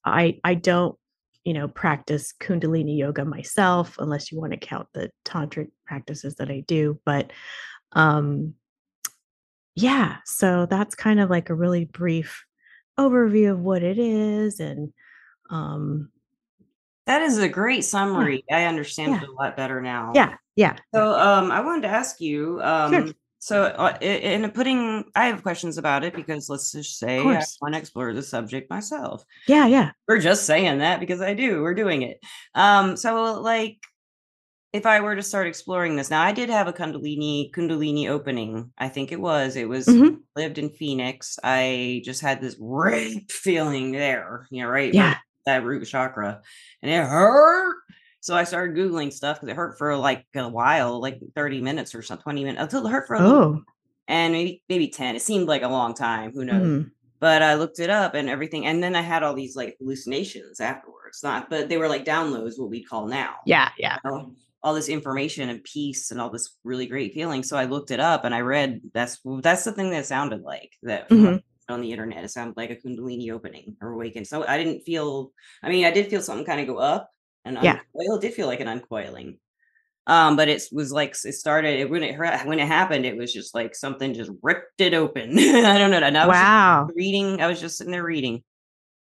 I 0.06 0.40
I 0.44 0.56
don't, 0.56 0.98
you 1.44 1.54
know, 1.54 1.68
practice 1.68 2.34
kundalini 2.40 2.98
yoga 2.98 3.26
myself 3.26 3.98
unless 4.00 4.32
you 4.32 4.40
want 4.40 4.54
to 4.54 4.58
count 4.58 4.88
the 4.94 5.12
tantric 5.26 5.70
practices 5.86 6.36
that 6.36 6.50
I 6.50 6.64
do, 6.68 7.00
but 7.06 7.32
um 7.94 8.54
yeah, 9.76 10.18
so 10.26 10.66
that's 10.66 10.96
kind 10.96 11.20
of 11.20 11.30
like 11.30 11.50
a 11.50 11.56
really 11.56 11.86
brief 11.86 12.44
overview 13.00 13.52
of 13.52 13.60
what 13.60 13.82
it 13.82 13.98
is 13.98 14.60
and 14.60 14.92
um 15.50 16.12
that 17.06 17.22
is 17.24 17.40
a 17.40 17.50
great 17.50 17.84
summary. 17.84 18.44
Yeah. 18.50 18.58
I 18.58 18.64
understand 18.66 19.14
yeah. 19.14 19.24
it 19.24 19.30
a 19.30 19.32
lot 19.32 19.58
better 19.58 19.82
now. 19.82 20.12
Yeah, 20.14 20.36
yeah. 20.56 20.76
So 20.94 21.14
um 21.14 21.52
I 21.52 21.62
wanted 21.62 21.84
to 21.84 21.88
ask 21.88 22.22
you 22.22 22.62
um 22.62 22.92
sure. 22.92 23.14
So 23.40 23.64
uh, 23.64 23.98
in 24.02 24.50
putting 24.52 25.06
I 25.16 25.28
have 25.28 25.44
questions 25.44 25.78
about 25.78 26.04
it 26.04 26.14
because 26.14 26.50
let's 26.50 26.74
just 26.74 27.00
say 27.00 27.20
I 27.20 27.44
want 27.62 27.74
to 27.74 27.80
explore 27.80 28.14
the 28.14 28.22
subject 28.22 28.70
myself. 28.70 29.24
Yeah, 29.48 29.66
yeah. 29.66 29.92
We're 30.08 30.20
just 30.20 30.46
saying 30.46 30.80
that 30.80 31.00
because 31.00 31.22
I 31.22 31.34
do. 31.34 31.62
We're 31.62 31.74
doing 31.74 32.02
it. 32.02 32.20
Um 32.54 32.98
so 32.98 33.40
like 33.40 33.78
if 34.72 34.86
I 34.86 35.00
were 35.00 35.16
to 35.16 35.24
start 35.24 35.48
exploring 35.48 35.96
this 35.96 36.12
now, 36.12 36.22
I 36.22 36.32
did 36.32 36.50
have 36.50 36.68
a 36.68 36.74
Kundalini 36.74 37.52
Kundalini 37.52 38.08
opening. 38.08 38.72
I 38.78 38.90
think 38.90 39.12
it 39.12 39.20
was. 39.20 39.56
It 39.56 39.68
was 39.68 39.88
mm-hmm. 39.88 40.16
lived 40.36 40.58
in 40.58 40.70
Phoenix. 40.70 41.40
I 41.44 42.02
just 42.06 42.22
had 42.22 42.42
this 42.42 42.56
rape 42.60 43.32
feeling 43.32 43.92
there, 43.92 44.48
you 44.52 44.64
know, 44.64 44.70
right? 44.70 44.94
Yeah. 44.94 45.18
That 45.46 45.64
root 45.64 45.88
chakra, 45.88 46.42
and 46.84 46.92
it 46.92 47.04
hurt. 47.04 47.78
So 48.22 48.36
I 48.36 48.44
started 48.44 48.76
googling 48.76 49.14
stuff 49.14 49.38
because 49.38 49.50
it 49.50 49.56
hurt 49.56 49.78
for 49.78 49.96
like 49.96 50.26
a 50.36 50.48
while, 50.48 51.00
like 51.00 51.20
thirty 51.36 51.62
minutes 51.62 51.96
or 51.96 52.02
something, 52.02 52.24
twenty 52.24 52.44
minutes 52.44 52.62
until 52.62 52.86
it 52.86 52.92
hurt 52.92 53.08
for 53.08 53.16
a 53.16 53.20
oh. 53.20 53.24
little, 53.24 53.64
and 54.08 54.34
maybe 54.34 54.64
maybe 54.68 54.88
ten. 54.90 55.16
It 55.16 55.22
seemed 55.22 55.48
like 55.48 55.64
a 55.64 55.70
long 55.70 55.94
time. 55.94 56.32
Who 56.34 56.46
knows? 56.46 56.62
Mm-hmm. 56.62 56.90
But 57.20 57.42
I 57.42 57.56
looked 57.56 57.80
it 57.80 57.90
up 57.90 58.14
and 58.14 58.30
everything, 58.30 58.66
and 58.66 58.82
then 58.82 58.96
I 58.96 59.02
had 59.02 59.24
all 59.24 59.34
these 59.34 59.56
like 59.56 59.78
hallucinations 59.80 60.60
afterwards. 60.60 61.22
Not, 61.24 61.50
but 61.50 61.70
they 61.70 61.78
were 61.78 61.90
like 61.90 62.06
downloads, 62.06 62.60
what 62.60 62.70
we 62.70 62.84
call 62.84 63.08
now. 63.08 63.36
Yeah, 63.46 63.70
yeah. 63.78 63.98
You 64.04 64.12
know? 64.12 64.36
all 64.62 64.74
this 64.74 64.90
information 64.90 65.50
and 65.50 65.64
peace 65.64 66.12
and 66.12 66.20
all 66.20 66.30
this 66.30 66.58
really 66.64 66.86
great 66.86 67.14
feeling. 67.14 67.44
So 67.44 67.58
I 67.58 67.66
looked 67.66 67.92
it 67.92 68.00
up 68.00 68.26
and 68.26 68.36
I 68.36 68.42
read 68.42 68.82
that's 68.94 69.20
that's 69.42 69.64
the 69.64 69.72
thing 69.72 69.92
that 69.92 70.06
sounded 70.06 70.42
like 70.42 70.74
that 70.84 71.10
mm-hmm. 71.10 71.38
on 71.74 71.82
the 71.82 71.92
internet. 71.92 72.24
It 72.24 72.32
sounded 72.32 72.58
like 72.58 72.70
a 72.70 72.76
Kundalini 72.76 73.32
opening 73.32 73.78
or 73.82 73.92
awaken. 73.92 74.26
So 74.26 74.46
I 74.46 74.58
didn't 74.58 74.82
feel. 74.82 75.32
I 75.64 75.70
mean, 75.70 75.86
I 75.86 75.92
did 75.92 76.10
feel 76.10 76.22
something 76.22 76.46
kind 76.46 76.60
of 76.60 76.68
go 76.68 76.78
up 76.78 77.10
and 77.46 77.58
yeah. 77.62 77.80
uncoil. 77.96 78.18
It 78.18 78.22
did 78.22 78.34
feel 78.34 78.48
like 78.48 78.60
an 78.60 78.68
uncoiling. 78.68 79.38
Um, 80.08 80.36
but 80.36 80.50
it 80.50 80.64
was 80.72 80.92
like 80.92 81.16
it 81.24 81.34
started 81.34 81.80
it, 81.80 81.90
when 81.90 82.02
it 82.02 82.18
when 82.18 82.60
it 82.60 82.68
happened. 82.68 83.06
It 83.06 83.16
was 83.16 83.32
just 83.32 83.54
like 83.54 83.76
something 83.76 84.14
just 84.14 84.32
ripped 84.42 84.82
it 84.82 84.96
open. 84.96 85.38
I 85.40 85.78
don't 85.78 85.92
know. 85.92 85.98
And 85.98 86.18
I 86.18 86.28
wow. 86.28 86.90
reading. 86.96 87.42
I 87.42 87.48
was 87.48 87.62
just 87.62 87.78
sitting 87.78 87.92
there 87.92 88.04
reading. 88.04 88.44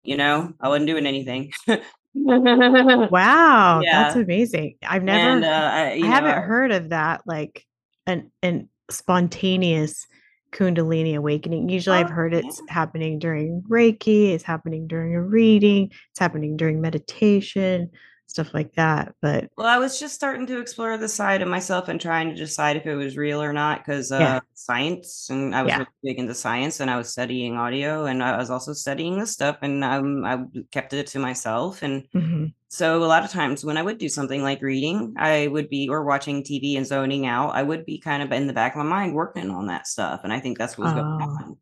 You 0.03 0.17
know, 0.17 0.53
I 0.59 0.67
wasn't 0.67 0.87
doing 0.87 1.05
anything. 1.05 1.53
wow, 2.13 3.81
yeah. 3.83 4.03
that's 4.03 4.15
amazing. 4.15 4.75
I've 4.85 5.03
never, 5.03 5.29
and, 5.29 5.45
uh, 5.45 5.71
I, 5.73 6.01
I 6.03 6.05
haven't 6.05 6.43
heard 6.43 6.71
of 6.71 6.89
that, 6.89 7.21
like 7.25 7.65
an 8.05 8.31
an 8.41 8.69
spontaneous 8.89 10.07
Kundalini 10.51 11.15
awakening. 11.15 11.69
Usually, 11.69 11.97
oh, 11.97 12.01
I've 12.01 12.09
heard 12.09 12.33
it's 12.33 12.61
yeah. 12.67 12.73
happening 12.73 13.19
during 13.19 13.63
Reiki, 13.69 14.31
it's 14.31 14.43
happening 14.43 14.87
during 14.87 15.15
a 15.15 15.21
reading, 15.21 15.91
it's 16.09 16.19
happening 16.19 16.57
during 16.57 16.81
meditation 16.81 17.91
stuff 18.27 18.53
like 18.53 18.73
that. 18.75 19.15
But 19.21 19.49
well, 19.57 19.67
I 19.67 19.77
was 19.77 19.99
just 19.99 20.13
starting 20.13 20.45
to 20.47 20.59
explore 20.59 20.97
the 20.97 21.07
side 21.07 21.41
of 21.41 21.47
myself 21.47 21.87
and 21.87 21.99
trying 21.99 22.29
to 22.29 22.35
decide 22.35 22.75
if 22.75 22.85
it 22.85 22.95
was 22.95 23.17
real 23.17 23.41
or 23.41 23.53
not 23.53 23.79
because 23.79 24.11
uh, 24.11 24.19
yeah. 24.19 24.39
science 24.53 25.29
and 25.29 25.55
I 25.55 25.63
was 25.63 25.69
yeah. 25.69 25.77
really 25.77 25.89
big 26.03 26.19
into 26.19 26.35
science 26.35 26.79
and 26.79 26.91
I 26.91 26.97
was 26.97 27.09
studying 27.09 27.55
audio 27.55 28.05
and 28.05 28.21
I 28.21 28.37
was 28.37 28.49
also 28.49 28.73
studying 28.73 29.17
this 29.17 29.31
stuff 29.31 29.57
and 29.61 29.83
um, 29.83 30.23
I 30.25 30.43
kept 30.71 30.93
it 30.93 31.07
to 31.07 31.19
myself. 31.19 31.81
And 31.81 32.03
mm-hmm. 32.13 32.45
so 32.67 33.03
a 33.03 33.05
lot 33.05 33.23
of 33.23 33.31
times 33.31 33.65
when 33.65 33.77
I 33.77 33.81
would 33.81 33.97
do 33.97 34.09
something 34.09 34.43
like 34.43 34.61
reading, 34.61 35.15
I 35.17 35.47
would 35.47 35.69
be 35.69 35.87
or 35.89 36.03
watching 36.03 36.43
TV 36.43 36.77
and 36.77 36.85
zoning 36.85 37.25
out, 37.25 37.55
I 37.55 37.63
would 37.63 37.85
be 37.85 37.99
kind 37.99 38.21
of 38.21 38.31
in 38.31 38.47
the 38.47 38.53
back 38.53 38.73
of 38.73 38.79
my 38.79 38.89
mind 38.89 39.15
working 39.15 39.49
on 39.49 39.67
that 39.67 39.87
stuff. 39.87 40.21
And 40.23 40.33
I 40.33 40.39
think 40.39 40.57
that's 40.57 40.77
what 40.77 40.85
was 40.85 40.93
oh. 40.93 40.95
going 40.95 41.21
on. 41.21 41.57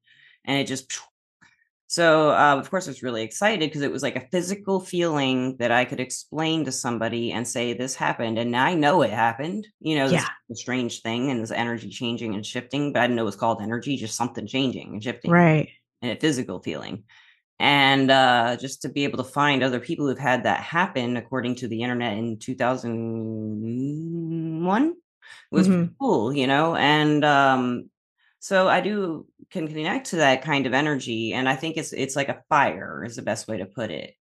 And 0.46 0.60
it 0.60 0.68
just 0.68 1.00
so, 1.88 2.32
uh, 2.32 2.56
of 2.58 2.70
course, 2.70 2.88
I 2.88 2.92
was 2.92 3.04
really 3.04 3.22
excited 3.22 3.70
because 3.70 3.82
it 3.82 3.92
was 3.92 4.02
like 4.02 4.16
a 4.16 4.28
physical 4.32 4.80
feeling 4.80 5.56
that 5.58 5.72
I 5.72 5.86
could 5.86 6.00
explain 6.00 6.66
to 6.66 6.72
somebody 6.72 7.32
and 7.32 7.48
say, 7.48 7.74
This 7.74 7.94
happened. 7.94 8.40
And 8.40 8.50
now 8.52 8.66
I 8.66 8.74
know 8.74 9.04
it 9.04 9.12
happened. 9.12 9.68
You 9.80 9.98
know, 9.98 10.10
this 10.10 10.26
strange 10.54 11.04
thing 11.04 11.30
and 11.30 11.44
this 11.44 11.52
energy 11.52 11.90
changing 11.90 12.34
and 12.34 12.44
shifting, 12.46 12.92
but 12.92 13.02
I 13.02 13.04
didn't 13.04 13.18
know 13.18 13.24
it 13.24 13.26
was 13.26 13.36
called 13.36 13.62
energy, 13.62 13.98
just 13.98 14.16
something 14.16 14.48
changing 14.48 14.94
and 14.94 15.04
shifting. 15.04 15.30
Right. 15.30 15.70
And 16.02 16.12
a 16.12 16.20
physical 16.20 16.60
feeling. 16.60 17.04
And 17.60 18.10
uh, 18.10 18.58
just 18.60 18.82
to 18.82 18.90
be 18.90 19.04
able 19.04 19.20
to 19.20 19.24
find 19.24 19.62
other 19.64 19.80
people 19.80 20.08
who've 20.08 20.18
had 20.18 20.42
that 20.44 20.62
happen, 20.62 21.18
according 21.18 21.54
to 21.56 21.68
the 21.68 21.84
internet 21.84 22.18
in 22.18 22.40
2001, 22.40 24.96
was 25.52 25.68
mm-hmm. 25.68 25.94
cool, 26.00 26.34
you 26.34 26.48
know? 26.48 26.76
And 26.76 27.24
um, 27.24 27.92
so 28.40 28.68
I 28.68 28.82
do 28.82 29.28
can 29.50 29.68
connect 29.68 30.08
to 30.08 30.18
that 30.18 30.42
kind 30.42 30.66
of 30.66 30.74
energy, 30.74 31.34
and 31.34 31.48
I 31.48 31.56
think 31.56 31.78
it's 31.78 31.94
it's 31.94 32.16
like 32.16 32.30
a 32.30 32.44
fire 32.50 33.04
is 33.06 33.16
the 33.16 33.22
best 33.22 33.48
way 33.48 33.58
to 33.58 33.66
put 33.66 33.92
it. 33.92 34.14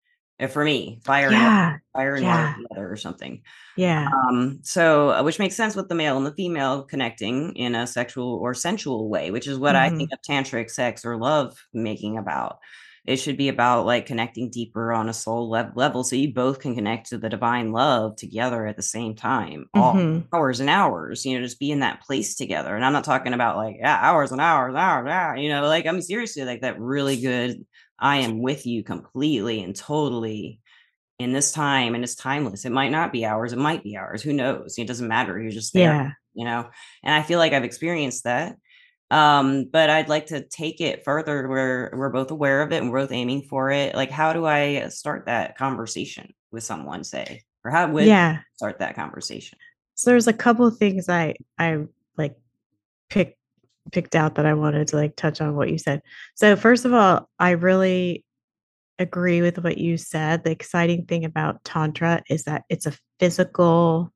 Uh, 0.41 0.47
for 0.47 0.65
me, 0.65 1.01
fire, 1.05 1.31
yeah. 1.31 1.73
and 1.73 1.81
fire 1.95 2.15
and 2.15 2.25
yeah. 2.25 2.55
water 2.71 2.91
or 2.91 2.97
something. 2.97 3.43
Yeah. 3.77 4.09
Um. 4.09 4.61
So, 4.63 5.11
uh, 5.11 5.23
which 5.23 5.39
makes 5.39 5.55
sense 5.55 5.77
with 5.77 5.89
the 5.89 5.95
male 5.95 6.17
and 6.17 6.27
the 6.27 6.35
female 6.35 6.83
connecting 6.83 7.55
in 7.55 7.75
a 7.75 7.87
sexual 7.87 8.37
or 8.37 8.55
sensual 8.55 9.09
way, 9.09 9.31
which 9.31 9.47
is 9.47 9.59
what 9.59 9.75
mm-hmm. 9.75 9.95
I 9.95 9.97
think 9.97 10.11
of 10.13 10.21
tantric 10.23 10.71
sex 10.71 11.05
or 11.05 11.17
love 11.17 11.57
making 11.73 12.19
about 12.19 12.59
it 13.05 13.17
should 13.17 13.37
be 13.37 13.49
about 13.49 13.85
like 13.85 14.07
connecting 14.07 14.49
deeper 14.49 14.93
on 14.93 15.09
a 15.09 15.13
soul 15.13 15.51
le- 15.51 15.73
level 15.75 16.05
so 16.05 16.17
you 16.17 16.33
both 16.33 16.61
can 16.61 16.75
connect 16.75 17.09
to 17.09 17.19
the 17.19 17.29
divine 17.29 17.73
love 17.73 18.17
together 18.17 18.67
at 18.67 18.77
the 18.77 18.83
same 18.83 19.15
time 19.15 19.67
mm-hmm. 19.75 20.19
all 20.33 20.41
hours 20.41 20.61
and 20.61 20.71
hours 20.71 21.27
you 21.27 21.37
know 21.37 21.45
just 21.45 21.59
be 21.59 21.71
in 21.71 21.81
that 21.81 22.01
place 22.03 22.37
together 22.37 22.75
and 22.75 22.85
i'm 22.85 22.93
not 22.93 23.05
talking 23.05 23.33
about 23.33 23.57
like 23.57 23.77
yeah, 23.79 23.99
hours 24.01 24.33
and 24.33 24.41
hours 24.41 24.75
hours, 24.75 25.09
hours 25.09 25.41
you 25.41 25.49
know 25.49 25.67
like 25.67 25.87
i'm 25.87 26.01
seriously 26.01 26.45
like 26.45 26.61
that 26.61 26.81
really 26.81 27.21
good 27.21 27.65
i 27.99 28.19
am 28.19 28.41
with 28.41 28.67
you 28.67 28.83
completely 28.83 29.63
and 29.63 29.77
totally 29.77 30.61
in 31.19 31.33
this 31.33 31.53
time 31.53 31.95
and 31.95 32.03
it's 32.03 32.15
timeless 32.15 32.65
it 32.65 32.73
might 32.73 32.91
not 32.91 33.13
be 33.13 33.25
hours 33.25 33.53
it 33.53 33.59
might 33.59 33.83
be 33.83 33.97
hours 33.97 34.23
who 34.23 34.33
knows 34.33 34.79
it 34.79 34.87
doesn't 34.87 35.09
matter 35.09 35.39
you're 35.39 35.51
just 35.51 35.73
there 35.73 35.95
yeah. 35.95 36.11
you 36.35 36.45
know 36.45 36.69
and 37.05 37.15
i 37.15 37.23
feel 37.23 37.39
like 37.39 37.53
i've 37.53 37.65
experienced 37.65 38.25
that 38.25 38.57
um, 39.13 39.67
but 39.71 39.91
I'd 39.91 40.09
like 40.09 40.27
to 40.29 40.41
take 40.41 40.81
it 40.81 41.05
further 41.05 41.47
where 41.47 41.93
we're 41.95 42.09
both 42.09 42.31
aware 42.31 42.63
of 42.63 42.73
it 42.73 42.81
and 42.81 42.91
we're 42.91 43.03
both 43.03 43.13
aiming 43.13 43.43
for 43.43 43.71
it. 43.71 43.95
Like, 43.95 44.11
how 44.11 44.33
do 44.33 44.47
I 44.47 44.89
start 44.89 45.27
that 45.27 45.59
conversation 45.59 46.33
with 46.51 46.65
someone, 46.65 47.05
say, 47.05 47.43
or 47.63 47.71
how 47.71 47.91
would 47.91 48.07
yeah 48.07 48.39
start 48.57 48.79
that 48.79 48.97
conversation? 48.97 49.59
So 49.97 50.11
there's 50.11 50.29
a 50.29 50.33
couple 50.33 50.67
of 50.67 50.79
things 50.79 51.11
I 51.11 51.35
I 51.59 51.85
like 52.17 52.37
picked 53.11 53.37
picked 53.91 54.17
out 54.17 54.37
that 54.37 54.47
I 54.47 54.55
wanted 54.55 54.89
to 54.89 54.97
like 54.97 55.15
touch 55.15 55.43
on 55.43 55.57
what 55.57 55.71
you 55.71 55.77
said. 55.77 56.01
So 56.35 56.57
first 56.57 56.87
of 56.87 56.95
all, 56.95 57.29
I 57.39 57.51
really 57.51 58.25
agree 58.99 59.43
with 59.43 59.59
what 59.59 59.77
you 59.77 59.99
said. 59.99 60.43
The 60.43 60.53
exciting 60.53 61.05
thing 61.05 61.27
about 61.27 61.63
tantra 61.65 62.23
is 62.31 62.45
that 62.45 62.65
it's 62.71 62.87
a 62.87 62.97
physical 63.21 64.11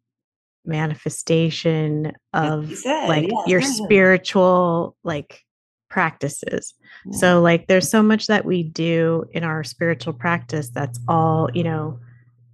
manifestation 0.66 2.12
of 2.32 2.70
like 2.84 3.30
yes, 3.30 3.48
your 3.48 3.62
spiritual 3.62 4.96
like 5.04 5.42
practices. 5.88 6.74
Yeah. 7.06 7.18
So 7.18 7.40
like 7.40 7.68
there's 7.68 7.90
so 7.90 8.02
much 8.02 8.26
that 8.26 8.44
we 8.44 8.62
do 8.62 9.24
in 9.32 9.44
our 9.44 9.64
spiritual 9.64 10.12
practice 10.12 10.68
that's 10.70 10.98
all, 11.08 11.48
you 11.54 11.64
know, 11.64 11.98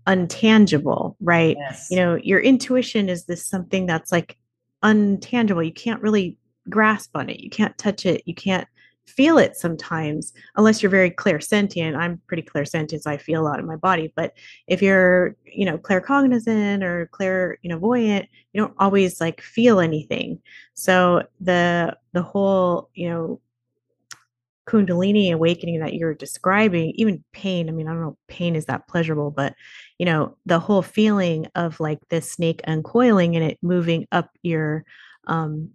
untangible, 0.07 1.17
right? 1.21 1.57
Yes. 1.59 1.89
You 1.91 1.97
know, 1.97 2.15
your 2.17 2.41
intuition 2.41 3.09
is 3.09 3.25
this 3.25 3.45
something 3.47 3.87
that's 3.87 4.13
like 4.13 4.37
untangible. 4.85 5.65
You 5.65 5.73
can't 5.73 6.03
really 6.03 6.37
grasp 6.69 7.17
on 7.17 7.31
it. 7.31 7.41
You 7.41 7.51
can't 7.51 7.77
touch 7.79 8.07
it. 8.07 8.23
You 8.27 8.35
can't 8.35 8.67
feel 9.07 9.37
it 9.37 9.57
sometimes 9.57 10.33
unless 10.57 10.83
you're 10.83 10.91
very 10.91 11.11
clairsentient. 11.11 11.97
I'm 11.97 12.21
pretty 12.27 12.43
clairsentient 12.43 13.03
so 13.03 13.11
i 13.11 13.17
feel 13.17 13.43
a 13.43 13.45
lot 13.45 13.59
in 13.59 13.67
my 13.67 13.77
body 13.77 14.13
but 14.17 14.33
if 14.69 14.81
you're 14.81 15.37
you 15.45 15.65
know 15.65 15.77
claircognizant 15.77 16.83
or 16.83 17.09
clair 17.13 17.59
you 17.63 17.69
know 17.69 17.79
voyant 17.79 18.29
you 18.53 18.61
don't 18.61 18.75
always 18.79 19.21
like 19.21 19.41
feel 19.41 19.81
anything. 19.81 20.41
So 20.75 21.23
the 21.41 21.97
the 22.13 22.23
whole 22.23 22.91
you 22.95 23.09
know 23.09 23.41
kundalini 24.69 25.33
awakening 25.33 25.81
that 25.81 25.95
you're 25.95 26.15
describing 26.15 26.93
even 26.95 27.23
pain 27.33 27.69
i 27.69 27.73
mean 27.73 27.89
i 27.89 27.91
don't 27.91 28.01
know 28.01 28.17
pain 28.29 28.55
is 28.55 28.67
that 28.67 28.87
pleasurable 28.87 29.33
but 29.33 29.57
you 29.99 30.07
know 30.07 30.37
the 30.47 30.61
whole 30.61 30.83
feeling 30.83 31.49
of 31.57 31.81
like 31.81 31.99
this 32.11 32.31
snake 32.31 32.63
uncoiling 32.69 33.35
and 33.35 33.45
it 33.45 33.59
moving 33.61 34.07
up 34.13 34.31
your 34.43 34.85
um 35.27 35.69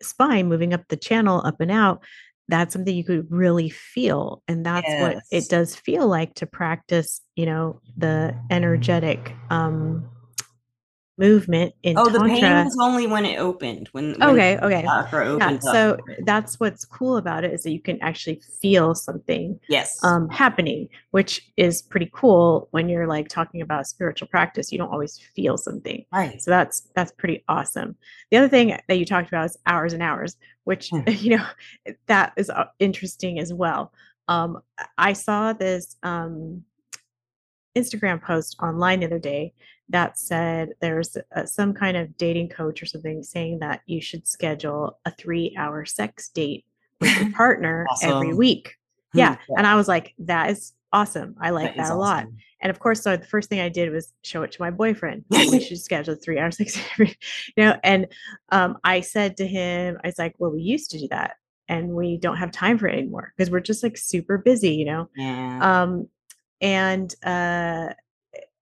spine 0.00 0.48
moving 0.48 0.72
up 0.72 0.86
the 0.86 0.96
channel 0.96 1.42
up 1.44 1.60
and 1.60 1.72
out 1.72 2.00
that's 2.48 2.72
something 2.72 2.96
you 2.96 3.04
could 3.04 3.30
really 3.30 3.68
feel 3.68 4.42
and 4.48 4.64
that's 4.64 4.88
yes. 4.88 5.02
what 5.02 5.22
it 5.30 5.48
does 5.48 5.76
feel 5.76 6.06
like 6.08 6.34
to 6.34 6.46
practice 6.46 7.20
you 7.36 7.46
know 7.46 7.80
the 7.96 8.34
energetic 8.50 9.34
um 9.50 10.08
movement 11.18 11.74
in 11.82 11.98
oh 11.98 12.04
tantra. 12.04 12.20
the 12.20 12.34
pain 12.40 12.64
was 12.64 12.76
only 12.80 13.06
when 13.06 13.24
it 13.24 13.38
opened 13.38 13.88
when, 13.92 14.14
when 14.14 14.22
okay 14.22 14.58
okay. 14.58 14.82
yeah, 14.82 15.58
so 15.58 15.96
that's 16.24 16.60
what's 16.60 16.84
cool 16.84 17.16
about 17.16 17.44
it 17.44 17.52
is 17.52 17.62
that 17.64 17.72
you 17.72 17.80
can 17.80 18.00
actually 18.02 18.40
feel 18.60 18.94
something 18.94 19.58
yes. 19.68 20.02
um 20.04 20.28
happening 20.28 20.88
which 21.10 21.50
is 21.56 21.82
pretty 21.82 22.10
cool 22.12 22.68
when 22.70 22.88
you're 22.88 23.06
like 23.06 23.28
talking 23.28 23.60
about 23.60 23.86
spiritual 23.86 24.28
practice 24.28 24.70
you 24.70 24.78
don't 24.78 24.90
always 24.90 25.18
feel 25.34 25.56
something. 25.56 26.04
Right. 26.12 26.40
So 26.40 26.50
that's 26.50 26.88
that's 26.94 27.12
pretty 27.12 27.44
awesome. 27.48 27.96
The 28.30 28.38
other 28.38 28.48
thing 28.48 28.78
that 28.88 28.98
you 28.98 29.04
talked 29.04 29.28
about 29.28 29.46
is 29.46 29.56
hours 29.66 29.92
and 29.92 30.02
hours 30.02 30.36
which 30.64 30.90
hmm. 30.90 31.00
you 31.08 31.36
know 31.36 31.46
that 32.06 32.32
is 32.36 32.50
uh, 32.50 32.66
interesting 32.78 33.38
as 33.38 33.52
well. 33.52 33.92
Um 34.28 34.60
i 34.96 35.12
saw 35.12 35.52
this 35.52 35.96
um 36.02 36.64
Instagram 37.76 38.20
post 38.22 38.56
online 38.60 39.00
the 39.00 39.06
other 39.06 39.18
day 39.18 39.52
that 39.90 40.18
said 40.18 40.70
there's 40.80 41.16
uh, 41.34 41.46
some 41.46 41.72
kind 41.72 41.96
of 41.96 42.16
dating 42.16 42.48
coach 42.48 42.82
or 42.82 42.86
something 42.86 43.22
saying 43.22 43.58
that 43.60 43.80
you 43.86 44.00
should 44.00 44.26
schedule 44.26 44.98
a 45.04 45.10
three 45.12 45.54
hour 45.56 45.84
sex 45.84 46.28
date 46.28 46.64
with 47.00 47.16
your 47.20 47.32
partner 47.36 47.86
awesome. 47.90 48.10
every 48.10 48.34
week. 48.34 48.76
Yeah. 49.14 49.36
yeah. 49.48 49.56
And 49.56 49.66
I 49.66 49.76
was 49.76 49.88
like, 49.88 50.14
that 50.18 50.50
is 50.50 50.72
awesome. 50.92 51.36
I 51.40 51.50
like 51.50 51.76
that, 51.76 51.88
that 51.88 51.92
a 51.92 51.96
lot. 51.96 52.26
And 52.60 52.70
of 52.70 52.80
course, 52.80 53.02
so 53.02 53.16
the 53.16 53.26
first 53.26 53.48
thing 53.48 53.60
I 53.60 53.68
did 53.68 53.90
was 53.90 54.12
show 54.22 54.42
it 54.42 54.52
to 54.52 54.62
my 54.62 54.70
boyfriend. 54.70 55.24
we 55.30 55.60
should 55.64 55.80
schedule 55.80 56.16
three 56.16 56.38
hours, 56.38 56.56
six, 56.56 56.78
you 56.98 57.06
know. 57.56 57.78
And 57.84 58.06
um, 58.50 58.78
I 58.84 59.00
said 59.00 59.36
to 59.36 59.46
him, 59.46 59.98
I 60.02 60.08
was 60.08 60.18
like, 60.18 60.34
well, 60.38 60.50
we 60.50 60.62
used 60.62 60.90
to 60.90 60.98
do 60.98 61.08
that, 61.08 61.36
and 61.68 61.90
we 61.90 62.16
don't 62.16 62.36
have 62.36 62.50
time 62.50 62.76
for 62.76 62.88
it 62.88 62.98
anymore 62.98 63.32
because 63.36 63.50
we're 63.50 63.60
just 63.60 63.82
like 63.82 63.96
super 63.96 64.38
busy, 64.38 64.74
you 64.74 64.86
know. 64.86 65.08
Yeah. 65.14 65.82
Um, 65.82 66.08
and 66.60 67.14
uh, 67.22 67.90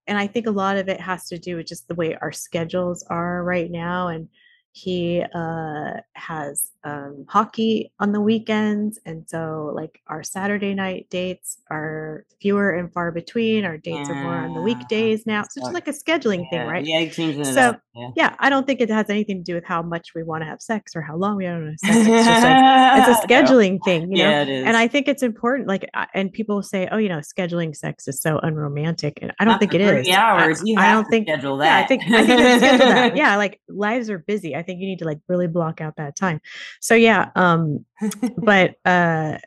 and 0.06 0.18
I 0.18 0.26
think 0.26 0.46
a 0.46 0.50
lot 0.50 0.76
of 0.76 0.88
it 0.88 1.00
has 1.00 1.26
to 1.28 1.38
do 1.38 1.56
with 1.56 1.66
just 1.66 1.88
the 1.88 1.94
way 1.94 2.16
our 2.16 2.32
schedules 2.32 3.04
are 3.08 3.42
right 3.42 3.70
now 3.70 4.08
and 4.08 4.28
he 4.76 5.24
uh, 5.34 5.94
has 6.12 6.72
um, 6.84 7.24
hockey 7.26 7.90
on 7.98 8.12
the 8.12 8.20
weekends 8.20 8.98
and 9.06 9.26
so 9.26 9.72
like 9.74 10.02
our 10.06 10.22
saturday 10.22 10.74
night 10.74 11.06
dates 11.08 11.62
are 11.70 12.26
fewer 12.42 12.72
and 12.72 12.92
far 12.92 13.10
between 13.10 13.64
our 13.64 13.78
dates 13.78 14.10
yeah. 14.10 14.14
are 14.14 14.22
more 14.22 14.34
on 14.34 14.52
the 14.52 14.60
weekdays 14.60 15.24
now 15.24 15.42
so 15.42 15.64
it's 15.64 15.72
like 15.72 15.88
a 15.88 15.92
scheduling 15.92 16.44
yeah. 16.52 16.58
thing 16.58 16.68
right 16.68 16.84
yeah 16.84 17.42
so 17.42 17.74
yeah. 17.96 18.10
yeah. 18.16 18.36
i 18.38 18.50
don't 18.50 18.66
think 18.66 18.80
it 18.80 18.90
has 18.90 19.08
anything 19.08 19.38
to 19.38 19.42
do 19.42 19.54
with 19.54 19.64
how 19.64 19.82
much 19.82 20.10
we 20.14 20.22
want 20.22 20.42
to 20.42 20.46
have 20.46 20.60
sex 20.60 20.94
or 20.94 21.02
how 21.02 21.16
long 21.16 21.36
we 21.36 21.44
want 21.44 21.62
to 21.62 21.70
have 21.70 21.78
sex 21.78 22.08
it's 22.08 22.26
just 22.26 22.42
like 22.42 23.08
it's 23.08 23.24
a 23.24 23.26
scheduling 23.26 23.78
thing 23.84 24.02
you 24.10 24.22
know 24.22 24.30
yeah, 24.30 24.42
it 24.42 24.48
is. 24.48 24.64
and 24.66 24.76
i 24.76 24.86
think 24.86 25.08
it's 25.08 25.22
important 25.22 25.68
like 25.68 25.88
and 26.14 26.32
people 26.32 26.62
say 26.62 26.88
oh 26.92 26.96
you 26.96 27.08
know 27.08 27.18
scheduling 27.18 27.74
sex 27.74 28.06
is 28.08 28.20
so 28.20 28.38
unromantic 28.42 29.18
and 29.22 29.32
i 29.38 29.44
don't 29.44 29.52
Not 29.52 29.60
think 29.60 29.74
it 29.74 29.80
is 29.80 30.08
hours 30.26 30.62
you 30.64 30.78
I, 30.78 30.92
don't 30.92 31.06
think 31.06 31.28
schedule 31.28 31.56
that 31.58 31.84
i 31.84 31.86
think 31.86 32.02
i 32.04 32.26
think 32.26 32.40
schedule 32.58 32.86
that 32.86 33.16
yeah 33.16 33.36
like 33.36 33.60
lives 33.68 34.10
are 34.10 34.18
busy 34.18 34.54
i 34.54 34.62
think 34.62 34.80
you 34.80 34.86
need 34.86 34.98
to 35.00 35.04
like 35.04 35.18
really 35.28 35.46
block 35.46 35.80
out 35.80 35.96
that 35.96 36.16
time 36.16 36.40
so 36.80 36.94
yeah 36.94 37.30
um 37.36 37.84
but 38.38 38.74
uh 38.84 39.38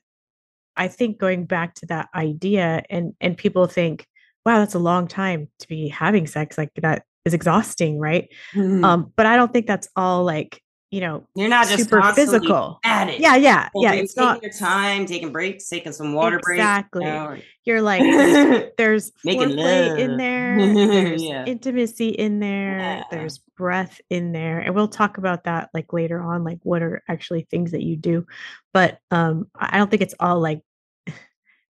i 0.76 0.88
think 0.88 1.20
going 1.20 1.46
back 1.46 1.76
to 1.76 1.86
that 1.88 2.10
idea 2.16 2.84
and 2.90 3.14
and 3.22 3.38
people 3.38 3.68
think 3.68 4.08
wow 4.46 4.60
that's 4.60 4.76
a 4.76 4.80
long 4.80 5.08
time 5.08 5.48
to 5.60 5.68
be 5.68 5.88
having 5.88 6.26
sex 6.26 6.58
like 6.58 6.72
that 6.82 7.04
is 7.30 7.34
exhausting 7.34 8.00
right 8.00 8.30
mm-hmm. 8.54 8.84
um 8.84 9.14
but 9.16 9.26
i 9.26 9.36
don't 9.36 9.54
think 9.54 9.68
that's 9.68 9.88
all 9.96 10.24
like 10.24 10.62
you 10.92 11.02
know, 11.02 11.28
you're 11.36 11.50
not 11.50 11.68
just 11.68 11.84
super 11.84 12.02
physical 12.14 12.80
at 12.84 13.10
it. 13.10 13.20
Yeah, 13.20 13.36
yeah, 13.36 13.70
well, 13.76 13.84
yeah. 13.84 13.94
It's 13.94 14.16
taking 14.16 14.28
not 14.28 14.42
your 14.42 14.52
time, 14.52 15.06
taking 15.06 15.32
breaks, 15.32 15.70
taking 15.70 15.92
some 15.92 16.14
water 16.14 16.38
exactly. 16.38 17.04
breaks. 17.04 17.16
Exactly. 17.16 17.46
You 17.66 17.76
are 17.76 17.82
like 17.82 18.02
there's, 18.02 18.72
there's 18.78 19.12
making 19.24 19.56
love 19.56 20.00
in 20.00 20.18
there. 20.18 20.58
There's 20.58 21.24
yeah. 21.24 21.46
intimacy 21.46 22.10
in 22.10 22.40
there. 22.40 22.80
Yeah. 22.80 23.04
There's 23.12 23.38
breath 23.56 24.02
in 24.10 24.32
there, 24.32 24.60
and 24.60 24.74
we'll 24.74 24.88
talk 24.88 25.20
about 25.20 25.44
that 25.44 25.70
like 25.76 25.94
later 25.94 26.22
on. 26.22 26.44
Like 26.44 26.60
what 26.64 26.82
are 26.82 27.04
actually 27.08 27.46
things 27.52 27.72
that 27.72 27.84
you 27.84 27.96
do, 27.96 28.26
but 28.74 28.98
um, 29.12 29.48
I 29.56 29.78
don't 29.78 29.92
think 29.92 30.02
it's 30.02 30.16
all 30.20 30.40
like 30.40 30.62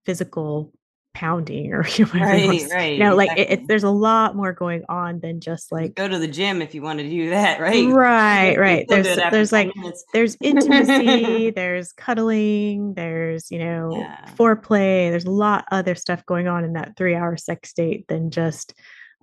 physical 0.06 0.72
pounding 1.20 1.74
or 1.74 1.86
you 1.96 2.06
know, 2.06 2.12
right, 2.14 2.64
right. 2.72 2.94
You 2.94 3.04
know, 3.04 3.16
like 3.16 3.32
exactly. 3.32 3.54
it, 3.54 3.60
it, 3.64 3.68
there's 3.68 3.84
a 3.84 3.90
lot 3.90 4.38
more 4.38 4.54
going 4.54 4.84
on 4.88 5.20
than 5.20 5.42
just 5.42 5.70
like 5.70 5.94
go 5.94 6.08
to 6.08 6.18
the 6.18 6.30
gym 6.30 6.62
if 6.62 6.74
you 6.74 6.82
want 6.82 7.00
to 7.00 7.10
do 7.10 7.32
that, 7.32 7.60
right? 7.60 7.86
Right, 7.88 8.58
right. 8.58 8.86
There's 8.88 9.18
there's 9.18 9.52
like 9.52 9.76
minutes. 9.76 10.06
there's 10.14 10.38
intimacy, 10.42 11.50
there's 11.50 11.92
cuddling, 11.92 12.94
there's 12.94 13.52
you 13.52 13.60
know 13.60 13.98
yeah. 13.98 14.30
foreplay. 14.38 15.10
There's 15.10 15.26
a 15.26 15.32
lot 15.32 15.66
other 15.72 15.94
stuff 15.94 16.26
going 16.26 16.48
on 16.48 16.64
in 16.64 16.74
that 16.74 16.96
three 16.96 17.16
hour 17.16 17.36
sex 17.36 17.74
date 17.74 18.08
than 18.08 18.32
just 18.32 18.74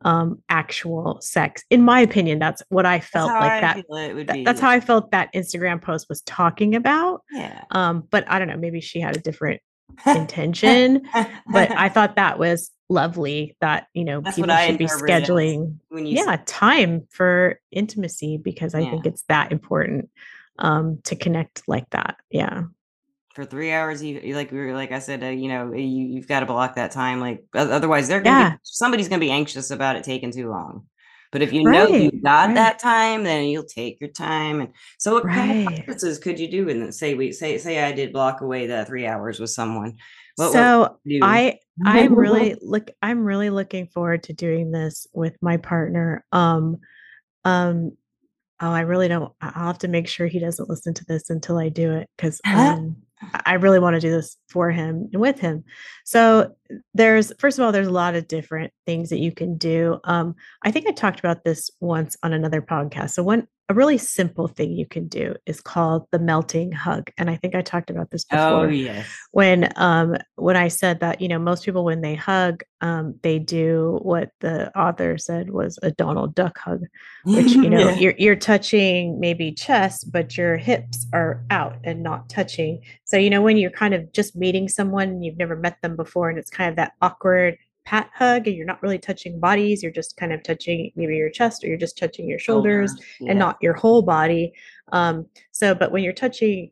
um 0.03 0.43
actual 0.51 1.19
sex 1.23 1.65
in 1.71 1.83
my 1.83 2.01
opinion 2.01 2.39
that's 2.39 2.63
what 2.69 2.85
i 2.85 3.01
felt 3.01 3.31
like 3.31 3.51
I 3.51 3.61
that, 3.63 4.27
that 4.27 4.45
that's 4.45 4.61
how 4.61 4.69
i 4.69 4.79
felt 4.79 5.11
that 5.13 5.33
instagram 5.35 5.81
post 5.81 6.11
was 6.11 6.21
talking 6.21 6.75
about 6.75 7.23
yeah 7.33 7.65
um 7.71 8.07
but 8.11 8.31
i 8.31 8.39
don't 8.39 8.49
know 8.49 8.59
maybe 8.59 8.83
she 8.83 9.01
had 9.01 9.17
a 9.17 9.21
different 9.21 9.63
intention. 10.07 11.03
but 11.47 11.71
I 11.77 11.89
thought 11.89 12.17
that 12.17 12.39
was 12.39 12.71
lovely 12.89 13.57
that, 13.61 13.89
you 13.95 14.05
know, 14.05 14.21
That's 14.21 14.37
people 14.37 14.57
should 14.57 14.79
be 14.79 14.87
scheduling 14.87 15.79
yeah, 15.91 16.41
time 16.47 17.07
for 17.11 17.61
intimacy 17.71 18.37
because 18.37 18.75
I 18.75 18.81
yeah. 18.81 18.91
think 18.91 19.07
it's 19.07 19.23
that 19.29 19.53
important 19.53 20.11
um 20.59 21.01
to 21.05 21.17
connect 21.17 21.63
like 21.67 21.89
that. 21.91 22.17
Yeah. 22.31 22.65
For 23.35 23.45
three 23.45 23.71
hours, 23.71 24.03
you 24.03 24.35
like 24.35 24.51
we 24.51 24.59
were 24.59 24.73
like 24.73 24.93
I 24.93 24.99
said, 24.99 25.23
uh, 25.23 25.27
you 25.27 25.49
know, 25.49 25.73
you 25.75 25.85
you've 25.85 26.29
got 26.29 26.41
to 26.41 26.47
block 26.47 26.77
that 26.77 26.91
time. 26.91 27.21
Like 27.21 27.45
otherwise, 27.55 28.09
they're 28.09 28.23
gonna 28.23 28.39
yeah. 28.39 28.51
be, 28.53 28.59
somebody's 28.63 29.09
gonna 29.09 29.21
be 29.21 29.31
anxious 29.31 29.71
about 29.71 29.97
it 29.97 30.05
taking 30.05 30.33
too 30.33 30.49
long. 30.49 30.87
But 31.37 31.43
if 31.43 31.53
you 31.53 31.65
right, 31.65 31.91
know 31.91 31.95
you 31.95 32.11
got 32.13 32.47
right. 32.47 32.55
that 32.55 32.79
time, 32.79 33.23
then 33.23 33.45
you'll 33.45 33.65
take 33.65 34.01
your 34.01 34.09
time. 34.09 34.63
And 34.63 34.73
so, 34.97 35.13
what 35.13 35.27
right. 35.27 35.35
kind 35.35 35.69
of 35.69 35.75
practices 35.75 36.19
could 36.19 36.41
you 36.41 36.51
do? 36.51 36.71
And 36.71 36.95
say 36.95 37.13
we 37.13 37.31
say 37.31 37.59
say 37.59 37.85
I 37.85 37.93
did 37.93 38.11
block 38.11 38.41
away 38.41 38.67
the 38.67 38.87
three 38.87 39.07
hours 39.07 39.39
with 39.39 39.51
someone. 39.51 39.99
What, 40.37 40.53
so 40.55 40.81
what 40.81 40.99
I 41.21 41.59
I'm 41.85 42.15
really 42.19 42.57
look 42.63 42.91
I'm 43.03 43.23
really 43.23 43.51
looking 43.51 43.87
forward 43.89 44.23
to 44.23 44.33
doing 44.33 44.71
this 44.71 45.07
with 45.13 45.37
my 45.43 45.59
partner. 45.59 46.25
Um, 46.33 46.79
um, 47.45 47.91
oh, 48.59 48.71
I 48.71 48.81
really 48.81 49.09
don't. 49.09 49.31
I'll 49.43 49.67
have 49.67 49.79
to 49.81 49.89
make 49.89 50.09
sure 50.09 50.29
he 50.29 50.39
doesn't 50.39 50.71
listen 50.71 50.95
to 50.95 51.05
this 51.05 51.29
until 51.29 51.59
I 51.59 51.69
do 51.69 51.93
it 51.93 52.09
because 52.17 52.41
um, 52.47 52.97
I 53.45 53.55
really 53.55 53.79
want 53.79 53.95
to 53.95 54.01
do 54.01 54.11
this 54.11 54.37
for 54.49 54.71
him 54.71 55.09
and 55.13 55.21
with 55.21 55.39
him. 55.39 55.65
So 56.05 56.55
there's 56.95 57.33
first 57.39 57.59
of 57.59 57.65
all, 57.65 57.73
there's 57.73 57.87
a 57.87 57.93
lot 57.93 58.15
of 58.15 58.29
different 58.29 58.73
things 58.85 59.09
that 59.11 59.19
you 59.19 59.33
can 59.33 59.57
do. 59.57 59.99
Um, 60.05 60.35
I 60.63 60.71
think 60.71 60.87
I 60.87 60.93
talked 60.93 61.19
about 61.19 61.45
this 61.45 61.71
once 61.81 62.17
on 62.23 62.33
another 62.33 62.61
podcast. 62.61 63.11
So 63.11 63.23
one 63.23 63.49
a 63.69 63.75
really 63.75 63.99
simple 63.99 64.49
thing 64.49 64.73
you 64.73 64.87
can 64.87 65.09
do 65.09 65.35
is 65.45 65.61
called 65.61 66.07
the 66.13 66.19
melting 66.19 66.73
hug 66.73 67.11
and 67.19 67.29
i 67.29 67.37
think 67.37 67.55
i 67.55 67.63
talked 67.63 67.91
about 67.91 68.11
this 68.11 68.25
oh, 68.33 68.37
before. 68.37 68.67
oh 68.67 68.71
yes. 68.71 69.07
When 69.33 69.73
um 69.77 70.17
when 70.37 70.57
i 70.57 70.69
said 70.69 71.01
that 71.01 71.21
you 71.21 71.29
know 71.29 71.39
most 71.39 71.65
people 71.65 71.85
when 71.85 72.01
they 72.01 72.15
hug 72.15 72.63
um 72.81 73.19
they 73.23 73.39
do 73.39 73.99
what 74.03 74.31
the 74.41 74.77
author 74.79 75.19
said 75.19 75.51
was 75.51 75.79
a 75.83 75.91
donald 75.91 76.35
duck 76.35 76.59
hug 76.59 76.83
which 77.25 77.53
you 77.53 77.69
know 77.71 77.91
yeah. 77.91 77.97
you're 77.97 78.15
you're 78.19 78.37
touching 78.37 79.19
maybe 79.19 79.53
chest 79.53 80.11
but 80.13 80.37
your 80.37 80.57
hips 80.57 81.07
are 81.13 81.45
out 81.51 81.77
and 81.85 82.03
not 82.03 82.29
touching. 82.29 82.83
So 83.05 83.17
you 83.17 83.31
know 83.31 83.43
when 83.43 83.57
you're 83.57 83.71
kind 83.71 83.95
of 83.95 84.13
just 84.13 84.37
meeting 84.37 84.69
someone 84.69 85.09
and 85.09 85.25
you've 85.25 85.39
never 85.39 85.57
met 85.57 85.79
them 85.83 85.97
before 85.97 86.29
and 86.29 86.39
it's 86.39 86.51
kind 86.51 86.71
of 86.71 86.77
that 86.77 86.93
awkward 87.01 87.59
pat 87.87 88.11
hug 88.15 88.47
and 88.47 88.57
you're 88.57 88.67
not 88.67 88.83
really 88.83 88.99
touching 88.99 89.39
bodies 89.41 89.83
you're 89.83 89.93
just 89.93 90.17
kind 90.17 90.33
of 90.33 90.43
touching 90.43 90.91
maybe 90.97 91.17
your 91.17 91.31
chest 91.31 91.65
or 91.65 91.69
you're 91.69 91.79
just 91.79 91.97
touching 91.97 92.29
your 92.29 92.39
shoulders 92.39 92.95
yeah. 93.21 93.31
and 93.31 93.39
not 93.39 93.57
your 93.63 93.75
whole 93.75 94.03
body 94.03 94.53
um, 94.93 95.25
so 95.53 95.75
but 95.75 95.93
when 95.93 96.03
you're 96.03 96.13
touching 96.13 96.71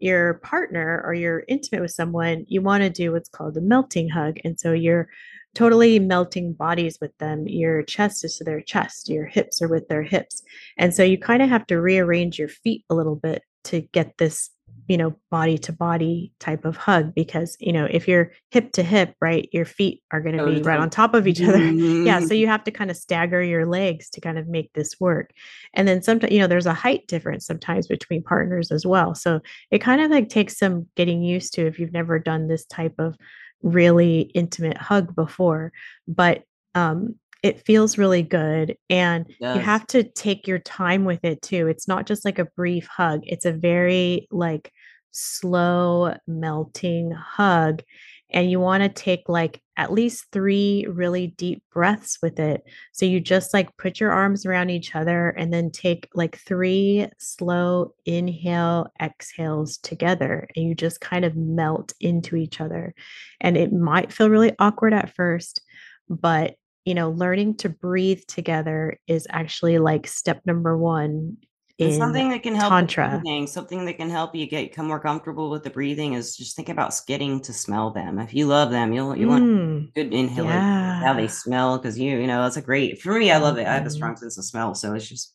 your 0.00 0.34
partner 0.34 1.02
or 1.04 1.14
you're 1.14 1.44
intimate 1.46 1.82
with 1.82 1.90
someone 1.90 2.44
you 2.48 2.60
want 2.60 2.82
to 2.82 2.90
do 2.90 3.12
what's 3.12 3.28
called 3.28 3.56
a 3.56 3.60
melting 3.60 4.08
hug 4.08 4.38
and 4.42 4.58
so 4.58 4.72
you're 4.72 5.08
totally 5.54 5.98
melting 5.98 6.52
bodies 6.52 6.98
with 7.00 7.16
them 7.18 7.46
your 7.46 7.82
chest 7.82 8.24
is 8.24 8.36
to 8.36 8.44
their 8.44 8.60
chest 8.60 9.08
your 9.08 9.26
hips 9.26 9.62
are 9.62 9.68
with 9.68 9.86
their 9.88 10.02
hips 10.02 10.42
and 10.78 10.94
so 10.94 11.04
you 11.04 11.18
kind 11.18 11.42
of 11.42 11.48
have 11.48 11.66
to 11.66 11.80
rearrange 11.80 12.38
your 12.38 12.48
feet 12.48 12.84
a 12.90 12.94
little 12.94 13.16
bit 13.16 13.42
to 13.64 13.82
get 13.92 14.16
this 14.18 14.50
you 14.86 14.96
know 14.96 15.16
body 15.30 15.56
to 15.56 15.72
body 15.72 16.32
type 16.40 16.64
of 16.64 16.76
hug 16.76 17.14
because 17.14 17.56
you 17.60 17.72
know 17.72 17.86
if 17.90 18.06
you're 18.06 18.32
hip 18.50 18.72
to 18.72 18.82
hip 18.82 19.14
right 19.20 19.48
your 19.52 19.64
feet 19.64 20.02
are 20.10 20.20
going 20.20 20.36
to 20.36 20.44
be 20.44 20.62
right 20.62 20.78
on 20.78 20.90
top 20.90 21.14
of 21.14 21.26
each 21.26 21.40
other. 21.40 21.58
Mm-hmm. 21.58 22.06
yeah 22.06 22.20
so 22.20 22.34
you 22.34 22.46
have 22.46 22.64
to 22.64 22.70
kind 22.70 22.90
of 22.90 22.96
stagger 22.96 23.42
your 23.42 23.66
legs 23.66 24.10
to 24.10 24.20
kind 24.20 24.38
of 24.38 24.46
make 24.46 24.72
this 24.74 24.98
work. 25.00 25.30
And 25.74 25.88
then 25.88 26.02
sometimes 26.02 26.32
you 26.32 26.38
know 26.38 26.46
there's 26.46 26.66
a 26.66 26.74
height 26.74 27.06
difference 27.06 27.46
sometimes 27.46 27.86
between 27.86 28.22
partners 28.22 28.70
as 28.70 28.84
well. 28.86 29.14
So 29.14 29.40
it 29.70 29.78
kind 29.78 30.00
of 30.00 30.10
like 30.10 30.28
takes 30.28 30.58
some 30.58 30.86
getting 30.96 31.22
used 31.22 31.54
to 31.54 31.66
if 31.66 31.78
you've 31.78 31.92
never 31.92 32.18
done 32.18 32.48
this 32.48 32.66
type 32.66 32.94
of 32.98 33.16
really 33.62 34.20
intimate 34.34 34.76
hug 34.76 35.14
before. 35.14 35.72
But 36.06 36.44
um 36.74 37.14
it 37.44 37.60
feels 37.66 37.98
really 37.98 38.22
good 38.22 38.74
and 38.88 39.26
you 39.38 39.60
have 39.60 39.86
to 39.88 40.02
take 40.02 40.48
your 40.48 40.58
time 40.58 41.04
with 41.04 41.22
it 41.24 41.42
too. 41.42 41.68
It's 41.68 41.86
not 41.86 42.06
just 42.06 42.24
like 42.24 42.38
a 42.38 42.46
brief 42.46 42.86
hug. 42.86 43.20
It's 43.24 43.44
a 43.44 43.52
very 43.52 44.26
like 44.30 44.72
slow 45.14 46.14
melting 46.26 47.10
hug 47.12 47.82
and 48.30 48.50
you 48.50 48.58
want 48.58 48.82
to 48.82 48.88
take 48.88 49.28
like 49.28 49.62
at 49.76 49.92
least 49.92 50.26
three 50.32 50.86
really 50.88 51.28
deep 51.28 51.62
breaths 51.72 52.18
with 52.20 52.38
it. 52.40 52.62
So 52.92 53.06
you 53.06 53.20
just 53.20 53.54
like 53.54 53.76
put 53.76 54.00
your 54.00 54.12
arms 54.12 54.44
around 54.44 54.70
each 54.70 54.94
other 54.94 55.30
and 55.30 55.52
then 55.52 55.70
take 55.70 56.08
like 56.14 56.36
three 56.36 57.06
slow 57.18 57.94
inhale 58.04 58.88
exhales 59.00 59.78
together 59.78 60.48
and 60.56 60.66
you 60.66 60.74
just 60.74 61.00
kind 61.00 61.24
of 61.24 61.36
melt 61.36 61.92
into 62.00 62.36
each 62.36 62.60
other. 62.60 62.94
And 63.40 63.56
it 63.56 63.72
might 63.72 64.12
feel 64.12 64.30
really 64.30 64.52
awkward 64.58 64.94
at 64.94 65.14
first, 65.14 65.60
but 66.08 66.56
you 66.84 66.94
know, 66.94 67.10
learning 67.10 67.56
to 67.58 67.68
breathe 67.68 68.20
together 68.28 68.98
is 69.06 69.26
actually 69.30 69.78
like 69.78 70.06
step 70.06 70.42
number 70.44 70.76
one 70.76 71.36
in 71.78 71.98
something 71.98 72.28
that 72.30 72.42
can 72.42 72.54
help 72.54 72.70
tantra. 72.70 73.20
Breathing, 73.22 73.46
something 73.46 73.84
that 73.84 73.94
can 73.94 74.08
help 74.08 74.34
you 74.34 74.46
get 74.46 74.74
come 74.74 74.86
more 74.86 75.00
comfortable 75.00 75.50
with 75.50 75.64
the 75.64 75.70
breathing 75.70 76.12
is 76.14 76.36
just 76.36 76.54
think 76.54 76.68
about 76.68 76.94
getting 77.06 77.40
to 77.40 77.52
smell 77.52 77.90
them. 77.90 78.18
If 78.18 78.32
you 78.32 78.46
love 78.46 78.70
them, 78.70 78.92
you'll 78.92 79.16
you 79.16 79.26
mm, 79.26 79.30
want 79.30 79.94
good 79.94 80.14
inhale 80.14 80.44
yeah. 80.44 81.00
how 81.00 81.14
they 81.14 81.28
smell 81.28 81.78
because 81.78 81.98
you 81.98 82.18
you 82.18 82.26
know 82.26 82.42
that's 82.42 82.56
a 82.56 82.62
great 82.62 83.00
for 83.02 83.18
me. 83.18 83.30
I 83.30 83.38
love 83.38 83.58
it. 83.58 83.66
I 83.66 83.74
have 83.74 83.86
a 83.86 83.90
strong 83.90 84.16
sense 84.16 84.38
of 84.38 84.44
smell, 84.44 84.74
so 84.74 84.94
it's 84.94 85.08
just 85.08 85.34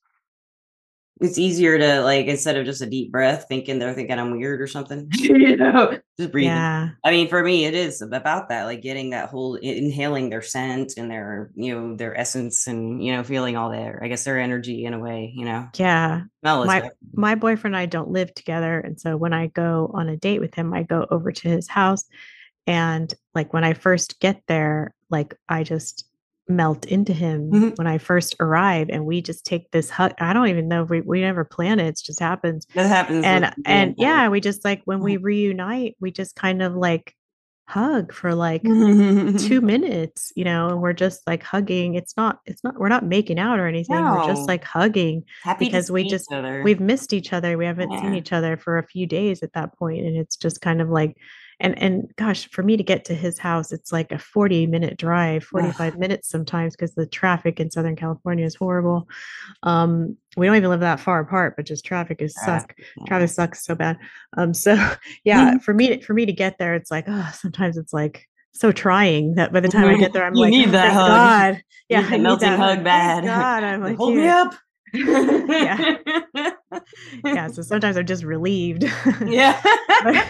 it's 1.19 1.37
easier 1.37 1.77
to 1.77 2.01
like 2.01 2.27
instead 2.27 2.55
of 2.55 2.65
just 2.65 2.81
a 2.81 2.85
deep 2.85 3.11
breath 3.11 3.45
thinking 3.47 3.77
they're 3.77 3.93
thinking 3.93 4.17
i'm 4.17 4.31
weird 4.31 4.61
or 4.61 4.67
something 4.67 5.09
you 5.17 5.55
know 5.57 5.97
just 6.17 6.31
breathing. 6.31 6.51
Yeah. 6.51 6.89
i 7.03 7.11
mean 7.11 7.27
for 7.27 7.43
me 7.43 7.65
it 7.65 7.73
is 7.73 8.01
about 8.01 8.49
that 8.49 8.65
like 8.65 8.81
getting 8.81 9.09
that 9.09 9.29
whole 9.29 9.55
inhaling 9.55 10.29
their 10.29 10.41
scent 10.41 10.93
and 10.97 11.11
their 11.11 11.51
you 11.55 11.73
know 11.73 11.95
their 11.95 12.17
essence 12.17 12.67
and 12.67 13.03
you 13.03 13.11
know 13.11 13.23
feeling 13.23 13.57
all 13.57 13.69
their 13.69 13.99
i 14.03 14.07
guess 14.07 14.23
their 14.23 14.39
energy 14.39 14.85
in 14.85 14.93
a 14.93 14.99
way 14.99 15.31
you 15.35 15.45
know. 15.45 15.67
Yeah. 15.77 16.23
My, 16.41 16.89
my 17.13 17.35
boyfriend 17.35 17.75
and 17.75 17.81
i 17.81 17.85
don't 17.85 18.11
live 18.11 18.33
together 18.33 18.79
and 18.79 18.99
so 18.99 19.17
when 19.17 19.33
i 19.33 19.47
go 19.47 19.91
on 19.93 20.07
a 20.07 20.17
date 20.17 20.39
with 20.39 20.55
him 20.55 20.73
i 20.73 20.83
go 20.83 21.05
over 21.11 21.31
to 21.31 21.49
his 21.49 21.67
house 21.67 22.05
and 22.65 23.13
like 23.35 23.53
when 23.53 23.63
i 23.63 23.73
first 23.73 24.19
get 24.19 24.41
there 24.47 24.93
like 25.09 25.35
i 25.49 25.63
just 25.63 26.08
melt 26.49 26.85
into 26.85 27.13
him 27.13 27.51
mm-hmm. 27.51 27.69
when 27.75 27.87
I 27.87 27.97
first 27.99 28.35
arrive 28.39 28.89
and 28.89 29.05
we 29.05 29.21
just 29.21 29.45
take 29.45 29.71
this 29.71 29.89
hug. 29.89 30.13
I 30.19 30.33
don't 30.33 30.47
even 30.47 30.67
know 30.67 30.83
if 30.83 30.89
we, 30.89 31.01
we 31.01 31.21
never 31.21 31.45
plan 31.45 31.79
it. 31.79 31.87
It 31.87 32.01
just 32.03 32.19
happens. 32.19 32.65
It 32.73 32.87
happens. 32.87 33.23
And 33.23 33.53
and 33.65 33.95
yeah, 33.97 34.27
we 34.29 34.41
just 34.41 34.65
like 34.65 34.81
when 34.85 34.99
we 34.99 35.15
mm-hmm. 35.15 35.25
reunite, 35.25 35.95
we 35.99 36.11
just 36.11 36.35
kind 36.35 36.61
of 36.61 36.75
like 36.75 37.15
hug 37.69 38.11
for 38.11 38.33
like 38.33 38.63
two 38.63 39.61
minutes, 39.61 40.33
you 40.35 40.43
know, 40.43 40.69
and 40.69 40.81
we're 40.81 40.91
just 40.91 41.21
like 41.27 41.43
hugging. 41.43 41.93
It's 41.93 42.17
not, 42.17 42.39
it's 42.45 42.63
not, 42.63 42.79
we're 42.79 42.89
not 42.89 43.05
making 43.05 43.37
out 43.37 43.59
or 43.59 43.67
anything. 43.67 43.95
No. 43.95 44.15
We're 44.15 44.33
just 44.33 44.47
like 44.47 44.63
hugging 44.63 45.23
Happy 45.43 45.65
because 45.65 45.91
we 45.91 46.09
just 46.09 46.33
we've 46.63 46.79
missed 46.79 47.13
each 47.13 47.31
other. 47.31 47.59
We 47.59 47.65
haven't 47.67 47.91
yeah. 47.91 48.01
seen 48.01 48.15
each 48.15 48.33
other 48.33 48.57
for 48.57 48.79
a 48.79 48.87
few 48.87 49.05
days 49.05 49.43
at 49.43 49.53
that 49.53 49.77
point, 49.77 50.03
And 50.03 50.17
it's 50.17 50.35
just 50.35 50.61
kind 50.61 50.81
of 50.81 50.89
like 50.89 51.15
and 51.59 51.77
and 51.81 52.11
gosh 52.15 52.49
for 52.49 52.63
me 52.63 52.77
to 52.77 52.83
get 52.83 53.05
to 53.05 53.13
his 53.13 53.37
house 53.37 53.71
it's 53.71 53.91
like 53.91 54.11
a 54.11 54.19
40 54.19 54.67
minute 54.67 54.97
drive 54.97 55.43
45 55.43 55.93
Ugh. 55.93 55.99
minutes 55.99 56.29
sometimes 56.29 56.75
because 56.75 56.95
the 56.95 57.05
traffic 57.05 57.59
in 57.59 57.69
southern 57.69 57.95
california 57.95 58.45
is 58.45 58.55
horrible 58.55 59.07
um 59.63 60.15
we 60.37 60.45
don't 60.45 60.55
even 60.55 60.69
live 60.69 60.79
that 60.79 60.99
far 60.99 61.19
apart 61.19 61.55
but 61.55 61.65
just 61.65 61.85
traffic 61.85 62.21
is 62.21 62.33
suck 62.45 62.75
yeah. 62.97 63.05
traffic 63.05 63.29
sucks 63.29 63.65
so 63.65 63.75
bad 63.75 63.97
um 64.37 64.53
so 64.53 64.75
yeah 65.23 65.57
for 65.63 65.73
me 65.73 66.01
for 66.01 66.13
me 66.13 66.25
to 66.25 66.33
get 66.33 66.57
there 66.57 66.75
it's 66.75 66.91
like 66.91 67.05
oh 67.07 67.29
sometimes 67.33 67.77
it's 67.77 67.93
like 67.93 68.27
so 68.51 68.71
trying 68.71 69.35
that 69.35 69.53
by 69.53 69.59
the 69.59 69.69
time 69.69 69.87
I 69.87 69.95
get 69.95 70.11
there, 70.11 70.25
I'm 70.25 70.33
you 70.35 70.41
like, 70.41 70.49
need 70.49 70.71
that 70.71 70.91
hug. 70.91 71.07
God, 71.07 71.63
yeah, 71.87 72.07
I 72.09 72.17
melting 72.17 72.49
hug, 72.49 72.59
hug 72.59 72.83
bad. 72.83 73.23
God, 73.23 73.63
I'm 73.63 73.81
like, 73.81 73.95
hold 73.95 74.15
me 74.15 74.27
up. 74.27 74.55
Yeah, 74.93 75.97
yeah. 77.23 77.47
So 77.47 77.61
sometimes 77.61 77.97
I'm 77.97 78.05
just 78.05 78.23
relieved. 78.23 78.83
yeah, 79.25 79.61
but, 80.03 80.25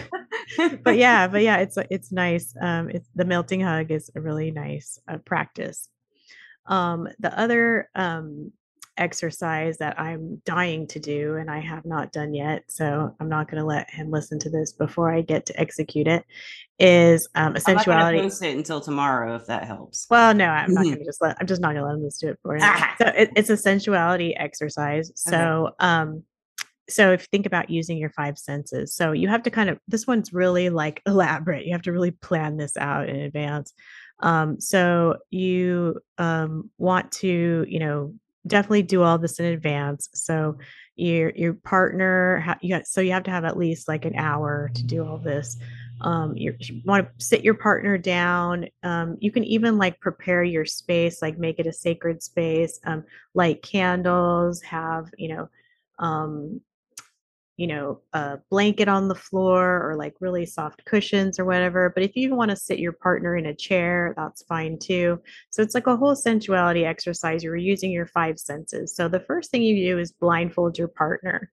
but, 0.82 0.96
yeah, 0.96 1.28
but 1.28 1.42
yeah, 1.42 1.58
it's 1.58 1.78
it's 1.90 2.12
nice. 2.12 2.54
Um, 2.60 2.90
it's 2.90 3.08
the 3.14 3.24
melting 3.24 3.60
hug 3.60 3.90
is 3.90 4.10
a 4.14 4.20
really 4.20 4.50
nice 4.50 4.98
uh, 5.08 5.18
practice. 5.18 5.88
Um, 6.66 7.08
the 7.18 7.36
other 7.38 7.88
um 7.94 8.52
exercise 8.96 9.78
that 9.78 9.98
I'm 9.98 10.42
dying 10.44 10.86
to 10.88 10.98
do 10.98 11.36
and 11.36 11.50
I 11.50 11.60
have 11.60 11.84
not 11.84 12.12
done 12.12 12.34
yet, 12.34 12.64
so 12.68 13.14
I'm 13.18 13.28
not 13.28 13.50
going 13.50 13.60
to 13.60 13.66
let 13.66 13.90
him 13.90 14.10
listen 14.10 14.38
to 14.40 14.50
this 14.50 14.72
before 14.72 15.12
I 15.12 15.22
get 15.22 15.46
to 15.46 15.60
execute 15.60 16.06
it. 16.06 16.24
Is 16.78 17.28
um, 17.34 17.56
a 17.56 17.60
sensuality. 17.60 18.16
I'm 18.18 18.24
not 18.24 18.30
post 18.30 18.42
it 18.42 18.56
until 18.56 18.80
tomorrow 18.80 19.36
if 19.36 19.46
that 19.46 19.64
helps. 19.64 20.06
Well, 20.08 20.34
no, 20.34 20.46
I'm 20.46 20.72
not 20.72 20.84
going 20.84 20.96
to 20.96 21.04
just 21.04 21.20
let. 21.20 21.36
I'm 21.38 21.46
just 21.46 21.60
not 21.60 21.74
going 21.74 21.82
to 21.82 21.86
let 21.86 21.96
him 21.96 22.04
listen 22.04 22.28
to 22.28 22.32
it 22.32 22.38
for 22.42 22.56
him. 22.56 22.62
so 22.98 23.06
it, 23.08 23.30
it's 23.36 23.50
a 23.50 23.56
sensuality 23.56 24.34
exercise. 24.34 25.12
So 25.14 25.68
okay. 25.68 25.74
um, 25.80 26.24
so 26.90 27.12
if 27.12 27.22
you 27.22 27.26
think 27.30 27.46
about 27.46 27.70
using 27.70 27.96
your 27.96 28.10
five 28.10 28.38
senses 28.38 28.94
so 28.94 29.12
you 29.12 29.28
have 29.28 29.42
to 29.42 29.50
kind 29.50 29.70
of 29.70 29.78
this 29.88 30.06
one's 30.06 30.32
really 30.32 30.70
like 30.70 31.00
elaborate 31.06 31.64
you 31.64 31.72
have 31.72 31.82
to 31.82 31.92
really 31.92 32.10
plan 32.10 32.56
this 32.56 32.76
out 32.76 33.08
in 33.08 33.16
advance 33.16 33.72
um, 34.22 34.60
so 34.60 35.16
you 35.30 35.98
um, 36.18 36.70
want 36.78 37.10
to 37.10 37.64
you 37.68 37.78
know 37.78 38.14
definitely 38.46 38.82
do 38.82 39.02
all 39.02 39.18
this 39.18 39.38
in 39.38 39.46
advance. 39.46 40.08
So 40.14 40.58
your 40.96 41.30
your 41.30 41.54
partner, 41.54 42.56
you 42.60 42.76
got, 42.76 42.86
so 42.86 43.00
you 43.00 43.12
have 43.12 43.24
to 43.24 43.30
have 43.30 43.44
at 43.44 43.56
least 43.56 43.88
like 43.88 44.04
an 44.04 44.16
hour 44.16 44.70
to 44.74 44.84
do 44.84 45.06
all 45.06 45.18
this. 45.18 45.58
Um, 46.02 46.34
you 46.36 46.56
want 46.84 47.06
to 47.18 47.24
sit 47.24 47.44
your 47.44 47.54
partner 47.54 47.98
down. 47.98 48.66
Um, 48.82 49.18
you 49.20 49.30
can 49.30 49.44
even 49.44 49.76
like 49.76 50.00
prepare 50.00 50.42
your 50.42 50.64
space, 50.64 51.20
like 51.20 51.38
make 51.38 51.58
it 51.58 51.66
a 51.66 51.72
sacred 51.72 52.22
space. 52.22 52.80
Um, 52.84 53.04
light 53.34 53.62
candles, 53.62 54.62
have 54.62 55.10
you 55.18 55.34
know, 55.34 55.48
um, 55.98 56.60
you 57.60 57.66
know, 57.66 58.00
a 58.14 58.38
blanket 58.48 58.88
on 58.88 59.08
the 59.08 59.14
floor 59.14 59.86
or 59.86 59.94
like 59.94 60.14
really 60.18 60.46
soft 60.46 60.82
cushions 60.86 61.38
or 61.38 61.44
whatever. 61.44 61.92
But 61.94 62.04
if 62.04 62.16
you 62.16 62.34
want 62.34 62.50
to 62.50 62.56
sit 62.56 62.78
your 62.78 62.94
partner 62.94 63.36
in 63.36 63.44
a 63.44 63.54
chair, 63.54 64.14
that's 64.16 64.42
fine 64.44 64.78
too. 64.78 65.20
So 65.50 65.60
it's 65.60 65.74
like 65.74 65.86
a 65.86 65.94
whole 65.94 66.14
sensuality 66.14 66.86
exercise. 66.86 67.44
You're 67.44 67.56
using 67.56 67.90
your 67.90 68.06
five 68.06 68.38
senses. 68.38 68.96
So 68.96 69.08
the 69.08 69.20
first 69.20 69.50
thing 69.50 69.60
you 69.60 69.90
do 69.90 69.98
is 69.98 70.10
blindfold 70.10 70.78
your 70.78 70.88
partner. 70.88 71.52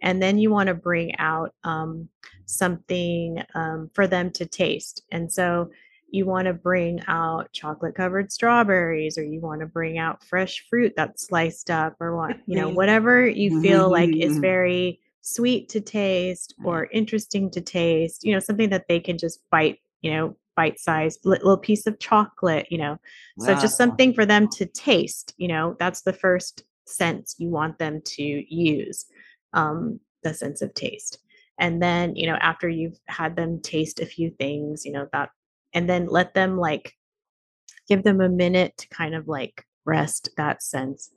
And 0.00 0.22
then 0.22 0.38
you 0.38 0.52
want 0.52 0.68
to 0.68 0.74
bring 0.74 1.18
out 1.18 1.52
um, 1.64 2.08
something 2.46 3.42
um, 3.56 3.90
for 3.92 4.06
them 4.06 4.30
to 4.34 4.46
taste. 4.46 5.02
And 5.10 5.32
so 5.32 5.70
you 6.12 6.26
want 6.26 6.46
to 6.46 6.54
bring 6.54 7.02
out 7.08 7.50
chocolate 7.52 7.96
covered 7.96 8.30
strawberries 8.30 9.18
or 9.18 9.24
you 9.24 9.40
want 9.40 9.62
to 9.62 9.66
bring 9.66 9.98
out 9.98 10.22
fresh 10.22 10.64
fruit 10.70 10.92
that's 10.96 11.26
sliced 11.26 11.72
up 11.72 11.96
or 11.98 12.16
what 12.16 12.36
you 12.46 12.56
know 12.56 12.68
whatever 12.80 13.24
you 13.24 13.62
feel 13.62 13.88
like 13.88 14.10
is 14.10 14.32
mm-hmm. 14.32 14.40
very 14.40 15.00
sweet 15.22 15.68
to 15.68 15.80
taste 15.80 16.54
or 16.64 16.88
interesting 16.92 17.50
to 17.50 17.60
taste, 17.60 18.24
you 18.24 18.32
know, 18.32 18.40
something 18.40 18.70
that 18.70 18.86
they 18.88 19.00
can 19.00 19.18
just 19.18 19.40
bite, 19.50 19.78
you 20.00 20.10
know, 20.10 20.36
bite 20.56 20.78
sized 20.78 21.20
little 21.24 21.56
piece 21.56 21.86
of 21.86 21.98
chocolate, 21.98 22.66
you 22.70 22.78
know. 22.78 22.98
So 23.38 23.52
wow. 23.52 23.60
just 23.60 23.76
something 23.76 24.12
for 24.14 24.26
them 24.26 24.48
to 24.48 24.66
taste, 24.66 25.34
you 25.36 25.48
know, 25.48 25.76
that's 25.78 26.02
the 26.02 26.12
first 26.12 26.64
sense 26.86 27.36
you 27.38 27.48
want 27.48 27.78
them 27.78 28.00
to 28.04 28.22
use, 28.22 29.06
um, 29.52 30.00
the 30.22 30.34
sense 30.34 30.62
of 30.62 30.74
taste. 30.74 31.18
And 31.58 31.82
then, 31.82 32.16
you 32.16 32.26
know, 32.26 32.36
after 32.40 32.68
you've 32.68 32.98
had 33.06 33.36
them 33.36 33.60
taste 33.62 34.00
a 34.00 34.06
few 34.06 34.30
things, 34.30 34.84
you 34.84 34.92
know, 34.92 35.06
that, 35.12 35.30
and 35.74 35.88
then 35.88 36.06
let 36.06 36.34
them 36.34 36.56
like 36.56 36.94
give 37.88 38.02
them 38.02 38.20
a 38.20 38.28
minute 38.28 38.76
to 38.78 38.88
kind 38.88 39.14
of 39.14 39.28
like 39.28 39.64
rest 39.84 40.30
that 40.36 40.62
sense. 40.62 41.10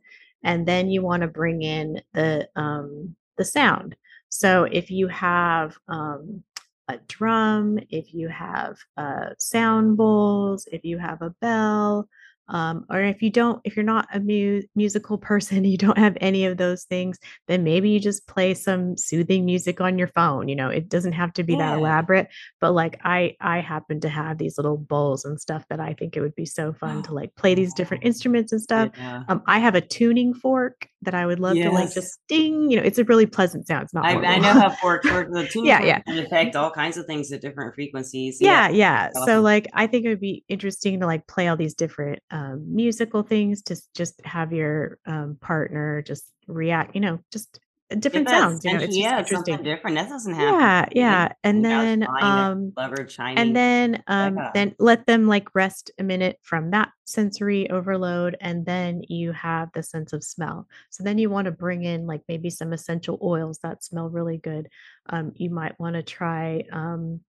And 0.43 0.67
then 0.67 0.89
you 0.89 1.01
want 1.01 1.21
to 1.21 1.27
bring 1.27 1.61
in 1.61 2.01
the, 2.13 2.49
um, 2.55 3.15
the 3.37 3.45
sound. 3.45 3.95
So 4.29 4.63
if 4.63 4.89
you 4.89 5.07
have 5.07 5.77
um, 5.87 6.43
a 6.87 6.97
drum, 7.07 7.79
if 7.89 8.13
you 8.13 8.29
have 8.29 8.77
uh, 8.97 9.29
sound 9.37 9.97
bowls, 9.97 10.67
if 10.71 10.83
you 10.83 10.97
have 10.97 11.21
a 11.21 11.35
bell, 11.41 12.07
um, 12.49 12.85
or 12.89 13.01
if 13.01 13.21
you 13.21 13.29
don't 13.29 13.61
if 13.63 13.75
you're 13.75 13.85
not 13.85 14.07
a 14.13 14.19
mu- 14.19 14.61
musical 14.75 15.17
person 15.17 15.63
you 15.65 15.77
don't 15.77 15.97
have 15.97 16.17
any 16.19 16.45
of 16.45 16.57
those 16.57 16.83
things 16.83 17.17
then 17.47 17.63
maybe 17.63 17.89
you 17.89 17.99
just 17.99 18.27
play 18.27 18.53
some 18.53 18.97
soothing 18.97 19.45
music 19.45 19.81
on 19.81 19.97
your 19.97 20.07
phone 20.07 20.47
you 20.47 20.55
know 20.55 20.69
it 20.69 20.89
doesn't 20.89 21.13
have 21.13 21.33
to 21.33 21.43
be 21.43 21.53
yeah. 21.53 21.71
that 21.71 21.79
elaborate 21.79 22.27
but 22.59 22.73
like 22.73 22.99
i 23.03 23.35
i 23.39 23.59
happen 23.59 23.99
to 23.99 24.09
have 24.09 24.37
these 24.37 24.57
little 24.57 24.77
bowls 24.77 25.25
and 25.25 25.39
stuff 25.39 25.65
that 25.69 25.79
i 25.79 25.93
think 25.93 26.17
it 26.17 26.21
would 26.21 26.35
be 26.35 26.45
so 26.45 26.73
fun 26.73 27.01
to 27.03 27.13
like 27.13 27.33
play 27.35 27.55
these 27.55 27.73
different 27.73 28.03
instruments 28.05 28.51
and 28.51 28.61
stuff 28.61 28.89
yeah. 28.97 29.23
um, 29.29 29.41
i 29.47 29.59
have 29.59 29.75
a 29.75 29.81
tuning 29.81 30.33
fork 30.33 30.87
that 31.01 31.13
i 31.13 31.25
would 31.25 31.39
love 31.39 31.55
yes. 31.55 31.69
to 31.69 31.71
like 31.73 31.93
just 31.93 32.19
ding 32.27 32.69
you 32.69 32.77
know 32.77 32.83
it's 32.83 32.97
a 32.97 33.03
really 33.05 33.25
pleasant 33.25 33.67
sound 33.67 33.83
it's 33.83 33.93
not 33.93 34.05
I, 34.05 34.13
I, 34.13 34.37
know 34.39 34.53
how 34.53 34.69
forks 34.69 35.09
work 35.09 35.29
the 35.31 35.47
tuning 35.51 35.67
yeah 35.67 35.83
yeah 35.83 35.99
can 35.99 36.19
affect 36.19 36.55
all 36.55 36.71
kinds 36.71 36.97
of 36.97 37.05
things 37.05 37.31
at 37.31 37.41
different 37.41 37.75
frequencies 37.75 38.37
yeah 38.39 38.69
yeah, 38.69 39.09
yeah. 39.13 39.25
so 39.25 39.41
like 39.41 39.67
i 39.73 39.87
think 39.87 40.05
it 40.05 40.09
would 40.09 40.19
be 40.19 40.43
interesting 40.47 40.99
to 41.01 41.05
like 41.05 41.27
play 41.27 41.47
all 41.47 41.57
these 41.57 41.73
different 41.73 42.19
um, 42.33 42.75
musical 42.75 43.21
things 43.23 43.61
to 43.61 43.77
just 43.95 44.19
have 44.25 44.51
your 44.51 44.97
um, 45.05 45.37
partner 45.39 46.01
just 46.01 46.25
react, 46.47 46.95
you 46.95 47.01
know, 47.01 47.19
just 47.31 47.59
different 47.99 48.27
sounds. 48.27 48.65
You 48.65 48.73
know, 48.73 48.79
it's 48.79 48.97
yeah, 48.97 49.19
interesting. 49.19 49.61
different. 49.63 49.97
That 49.97 50.09
doesn't 50.09 50.33
happen. 50.33 50.59
Yeah, 50.59 50.85
yeah. 50.91 51.33
And 51.43 51.63
then 51.63 52.07
um 52.21 52.73
lover 52.75 53.07
shining. 53.07 53.37
and 53.37 53.55
then 53.55 54.03
um 54.07 54.39
then 54.55 54.75
let 54.79 55.05
them 55.05 55.27
like 55.27 55.53
rest 55.53 55.91
a 55.99 56.03
minute 56.03 56.39
from 56.41 56.71
that 56.71 56.89
sensory 57.05 57.69
overload 57.69 58.35
and 58.41 58.65
then 58.65 59.03
you 59.09 59.31
have 59.33 59.69
the 59.73 59.83
sense 59.83 60.11
of 60.13 60.23
smell. 60.23 60.67
So 60.89 61.03
then 61.03 61.19
you 61.19 61.29
want 61.29 61.45
to 61.45 61.51
bring 61.51 61.83
in 61.83 62.07
like 62.07 62.21
maybe 62.27 62.49
some 62.49 62.73
essential 62.73 63.19
oils 63.21 63.59
that 63.59 63.83
smell 63.83 64.09
really 64.09 64.37
good. 64.37 64.69
Um 65.09 65.33
you 65.35 65.49
might 65.49 65.79
want 65.79 65.95
to 65.95 66.03
try 66.03 66.63
um 66.71 67.19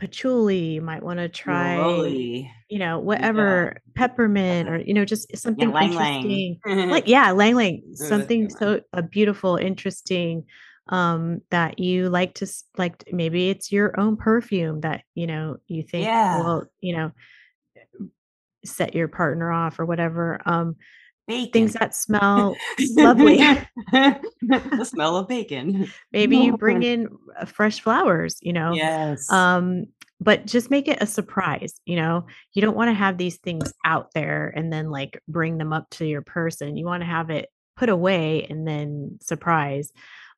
patchouli, 0.00 0.74
you 0.74 0.80
might 0.82 1.02
want 1.02 1.18
to 1.18 1.28
try, 1.28 1.76
you 2.68 2.78
know, 2.78 2.98
whatever 2.98 3.74
yeah. 3.74 3.92
peppermint 3.94 4.68
or 4.68 4.78
you 4.78 4.94
know, 4.94 5.04
just 5.04 5.36
something 5.36 5.70
yeah, 5.70 5.82
interesting. 5.82 6.60
like 6.88 7.06
yeah, 7.06 7.30
ylang 7.30 7.52
ylang, 7.52 7.82
something 7.94 8.50
so 8.50 8.80
a 8.92 9.02
beautiful, 9.02 9.56
interesting 9.56 10.44
um 10.88 11.40
that 11.50 11.78
you 11.78 12.08
like 12.08 12.34
to 12.34 12.46
like 12.76 13.04
maybe 13.12 13.48
it's 13.50 13.70
your 13.70 13.98
own 13.98 14.16
perfume 14.16 14.80
that 14.80 15.02
you 15.14 15.26
know 15.26 15.56
you 15.68 15.82
think 15.82 16.04
yeah. 16.04 16.42
will 16.42 16.64
you 16.80 16.94
know 16.94 17.12
set 18.64 18.94
your 18.94 19.06
partner 19.06 19.52
off 19.52 19.78
or 19.78 19.86
whatever 19.86 20.40
um 20.46 20.74
bacon. 21.30 21.52
things 21.52 21.72
that 21.74 21.94
smell 21.94 22.56
lovely. 22.96 23.38
The 23.92 24.84
smell 24.84 25.16
of 25.16 25.28
bacon. 25.28 25.90
Maybe 26.12 26.36
you 26.38 26.56
bring 26.56 26.82
in 26.92 27.08
uh, 27.38 27.44
fresh 27.46 27.80
flowers 27.80 28.38
you 28.42 28.52
know 28.52 28.72
yes. 28.72 29.30
um 29.30 29.86
but 30.20 30.44
just 30.44 30.70
make 30.70 30.88
it 30.88 31.02
a 31.02 31.06
surprise 31.06 31.80
you 31.86 31.96
know? 31.96 32.26
You 32.52 32.62
don't 32.62 32.76
want 32.76 32.88
to 32.88 32.94
have 32.94 33.16
these 33.16 33.36
things 33.38 33.72
out 33.84 34.12
there 34.14 34.52
and 34.54 34.72
then 34.72 34.90
like 34.90 35.20
bring 35.28 35.56
them 35.58 35.72
up 35.72 35.88
to 35.90 36.06
your 36.06 36.22
person. 36.22 36.76
You 36.76 36.84
want 36.84 37.02
to 37.02 37.06
have 37.06 37.30
it 37.30 37.48
put 37.76 37.88
away 37.88 38.46
and 38.50 38.66
then 38.66 39.18
surprise. 39.22 39.92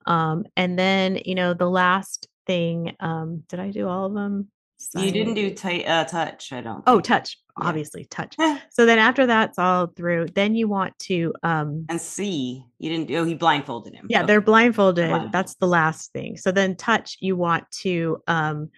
Um 0.06 0.44
and 0.56 0.78
then 0.78 1.18
you 1.24 1.34
know 1.34 1.54
the 1.54 1.70
last 1.70 2.28
thing 2.46 2.94
um 2.98 3.44
did 3.48 3.60
i 3.60 3.70
do 3.70 3.86
all 3.86 4.06
of 4.06 4.14
them 4.14 4.48
you 4.94 5.10
didn't 5.10 5.34
do 5.34 5.50
t- 5.50 5.84
uh, 5.84 6.04
touch, 6.04 6.52
I 6.52 6.60
don't. 6.60 6.82
Oh, 6.86 7.00
touch. 7.00 7.38
Yeah. 7.60 7.68
Obviously, 7.68 8.04
touch. 8.06 8.36
so 8.70 8.86
then 8.86 8.98
after 8.98 9.26
that's 9.26 9.58
all 9.58 9.86
through, 9.86 10.28
then 10.34 10.54
you 10.54 10.68
want 10.68 10.98
to 11.00 11.34
um 11.42 11.86
and 11.88 12.00
see. 12.00 12.64
You 12.78 12.90
didn't 12.90 13.08
do. 13.08 13.16
Oh, 13.16 13.24
he 13.24 13.34
blindfolded 13.34 13.94
him. 13.94 14.06
Yeah, 14.08 14.24
they're 14.24 14.40
blindfolded. 14.40 15.08
blindfolded. 15.08 15.32
That's 15.32 15.54
the 15.56 15.66
last 15.66 16.12
thing. 16.12 16.36
So 16.36 16.52
then 16.52 16.76
touch. 16.76 17.16
You 17.20 17.36
want 17.36 17.70
to 17.82 18.22
um, 18.26 18.70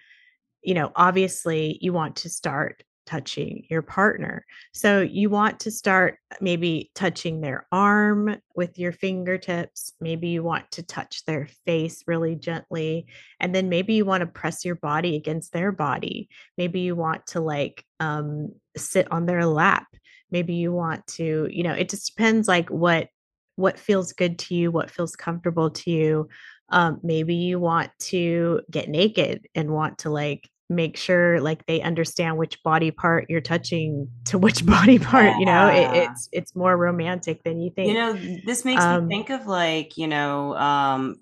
you 0.65 0.73
know, 0.73 0.91
obviously 0.95 1.77
you 1.79 1.93
want 1.93 2.17
to 2.17 2.29
start 2.29 2.83
touching 3.05 3.65
your 3.69 3.81
partner. 3.81 4.45
So 4.73 5.01
you 5.01 5.29
want 5.29 5.59
to 5.61 5.71
start 5.71 6.17
maybe 6.41 6.91
touching 6.95 7.41
their 7.41 7.67
arm 7.71 8.37
with 8.55 8.77
your 8.77 8.91
fingertips. 8.91 9.93
Maybe 9.99 10.29
you 10.29 10.43
want 10.43 10.71
to 10.71 10.83
touch 10.83 11.23
their 11.25 11.47
face 11.65 12.03
really 12.07 12.35
gently. 12.35 13.07
And 13.39 13.53
then 13.53 13.69
maybe 13.69 13.93
you 13.93 14.05
want 14.05 14.21
to 14.21 14.27
press 14.27 14.65
your 14.65 14.75
body 14.75 15.15
against 15.15 15.53
their 15.53 15.71
body. 15.71 16.29
Maybe 16.57 16.81
you 16.81 16.95
want 16.95 17.27
to 17.27 17.41
like 17.41 17.85
um, 17.99 18.51
sit 18.75 19.11
on 19.11 19.25
their 19.25 19.45
lap. 19.45 19.87
Maybe 20.31 20.55
you 20.55 20.71
want 20.71 21.05
to, 21.07 21.47
you 21.51 21.63
know, 21.63 21.73
it 21.73 21.89
just 21.89 22.15
depends 22.15 22.47
like 22.47 22.69
what 22.69 23.09
what 23.57 23.79
feels 23.79 24.11
good 24.11 24.37
to 24.37 24.55
you, 24.55 24.69
what 24.69 24.91
feels 24.91 25.15
comfortable 25.15 25.69
to 25.69 25.89
you. 25.89 26.27
Um, 26.69 26.99
maybe 27.03 27.35
you 27.35 27.59
want 27.59 27.91
to 27.99 28.61
get 28.69 28.89
naked 28.89 29.47
and 29.55 29.71
want 29.71 29.99
to 29.99 30.09
like 30.09 30.49
make 30.69 30.97
sure 30.97 31.39
like 31.41 31.65
they 31.67 31.81
understand 31.81 32.37
which 32.37 32.61
body 32.63 32.89
part 32.89 33.25
you're 33.29 33.41
touching 33.41 34.09
to 34.25 34.37
which 34.37 34.65
body 34.65 34.97
part 34.97 35.25
yeah. 35.25 35.37
you 35.37 35.45
know 35.45 35.67
it, 35.67 36.03
it's 36.03 36.29
it's 36.31 36.55
more 36.55 36.75
romantic 36.75 37.43
than 37.43 37.61
you 37.61 37.69
think 37.69 37.89
you 37.89 37.93
know 37.93 38.13
this 38.45 38.65
makes 38.65 38.81
um, 38.81 39.07
me 39.07 39.15
think 39.15 39.29
of 39.29 39.45
like 39.45 39.97
you 39.97 40.07
know 40.07 40.55
um 40.55 41.15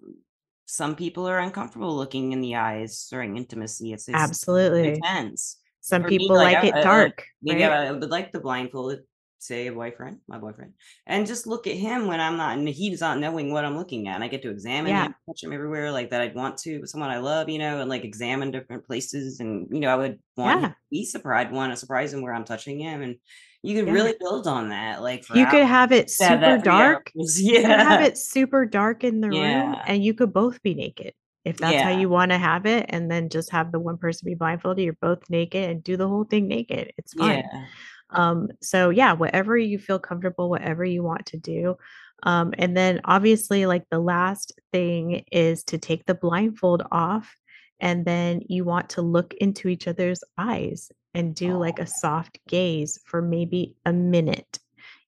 some 0.66 0.96
people 0.96 1.28
are 1.28 1.40
uncomfortable 1.40 1.96
looking 1.96 2.32
in 2.32 2.40
the 2.42 2.56
eyes 2.56 3.08
during 3.10 3.36
intimacy 3.36 3.92
it's, 3.92 4.08
it's 4.08 4.18
absolutely 4.18 4.94
intense 4.94 5.58
some 5.82 6.04
For 6.04 6.08
people 6.08 6.38
me, 6.38 6.44
like, 6.44 6.56
like, 6.56 6.64
it 6.64 6.76
I, 6.76 6.82
dark 6.82 7.20
I, 7.20 7.24
maybe 7.42 7.64
right? 7.64 7.88
I 7.88 7.92
would 7.92 8.10
like 8.10 8.32
the 8.32 8.40
blindfolded 8.40 9.02
say 9.44 9.68
a 9.68 9.74
boyfriend, 9.74 10.20
my 10.28 10.38
boyfriend, 10.38 10.74
and 11.06 11.28
just 11.28 11.48
look 11.48 11.68
at 11.68 11.76
him 11.76 12.08
when 12.08 12.20
I'm 12.20 12.38
not, 12.38 12.58
and 12.58 12.68
he's 12.68 13.02
not 13.02 13.20
knowing 13.20 13.52
what 13.52 13.66
I'm 13.66 13.78
looking 13.78 14.08
at. 14.08 14.16
And 14.16 14.24
I 14.24 14.28
get 14.28 14.42
to 14.44 14.50
examine 14.50 14.92
yeah. 14.92 15.06
him, 15.06 15.16
touch 15.28 15.44
him 15.44 15.54
everywhere, 15.54 15.92
like 15.92 16.10
that 16.12 16.22
I'd 16.22 16.36
want 16.36 16.58
to, 16.60 16.80
with 16.80 16.90
someone 16.90 17.10
I 17.10 17.18
love, 17.18 17.50
you 17.50 17.60
know, 17.60 17.82
and 17.82 17.90
like 17.90 18.04
examine 18.04 18.52
different 18.52 18.86
places. 18.86 19.40
And, 19.40 19.68
you 19.72 19.80
know, 19.80 19.90
I 19.90 19.96
would 19.96 20.20
want 20.38 20.62
yeah. 20.62 20.68
to 20.70 20.76
be 20.90 21.06
surprised, 21.06 21.52
want 21.52 21.74
to 21.74 21.78
surprise 21.78 22.14
him 22.14 22.22
where 22.22 22.34
I'm 22.34 22.46
touching 22.46 22.80
him. 22.80 23.02
And 23.02 23.16
you 23.62 23.76
could 23.76 23.88
yeah. 23.88 23.94
really 23.94 24.16
build 24.20 24.48
on 24.48 24.70
that. 24.70 25.02
Like 25.02 25.26
you 25.34 25.46
could 25.48 25.66
have 25.66 25.92
it 25.92 26.10
super 26.10 26.60
dark. 26.64 27.12
Yeah. 27.16 27.24
You 27.54 27.62
could 27.62 27.80
have 27.80 28.02
it 28.02 28.18
super 28.18 28.66
dark 28.66 29.04
in 29.04 29.22
the 29.22 29.30
room 29.30 29.76
and 29.86 30.04
you 30.04 30.14
could 30.14 30.34
both 30.34 30.62
be 30.62 30.74
naked 30.74 31.14
if 31.46 31.58
that's 31.58 31.74
yeah. 31.74 31.84
how 31.84 31.98
you 31.98 32.10
want 32.10 32.32
to 32.32 32.38
have 32.38 32.66
it 32.66 32.86
and 32.90 33.12
then 33.12 33.30
just 33.30 33.52
have 33.52 33.72
the 33.72 33.80
one 33.80 33.98
person 33.98 34.26
be 34.26 34.36
blindfolded 34.36 34.84
you're 34.84 34.98
both 35.02 35.30
naked 35.30 35.70
and 35.70 35.84
do 35.84 35.98
the 35.98 36.08
whole 36.08 36.24
thing 36.24 36.48
naked 36.48 36.94
it's 36.98 37.14
fine 37.14 37.44
yeah. 37.54 37.66
Um, 38.10 38.50
so 38.62 38.90
yeah, 38.90 39.14
whatever 39.14 39.58
you 39.58 39.80
feel 39.80 40.00
comfortable, 40.00 40.50
whatever 40.50 40.86
you 40.86 41.04
want 41.04 41.26
to 41.28 41.38
do. 41.38 41.78
Um, 42.24 42.54
and 42.58 42.76
then 42.76 43.02
obviously, 43.06 43.66
like 43.66 43.84
the 43.90 44.00
last 44.00 44.54
thing 44.72 45.24
is 45.32 45.64
to 45.66 45.78
take 45.78 46.06
the 46.06 46.16
blindfold 46.16 46.84
off, 46.92 47.36
and 47.80 48.06
then 48.06 48.42
you 48.48 48.64
want 48.64 48.90
to 48.92 49.02
look 49.02 49.34
into 49.36 49.68
each 49.68 49.88
other's 49.88 50.24
eyes 50.38 50.90
and 51.14 51.36
do 51.36 51.58
like 51.58 51.80
a 51.80 51.88
soft 51.88 52.40
gaze 52.48 53.00
for 53.06 53.22
maybe 53.22 53.76
a 53.86 53.94
minute. 53.94 54.60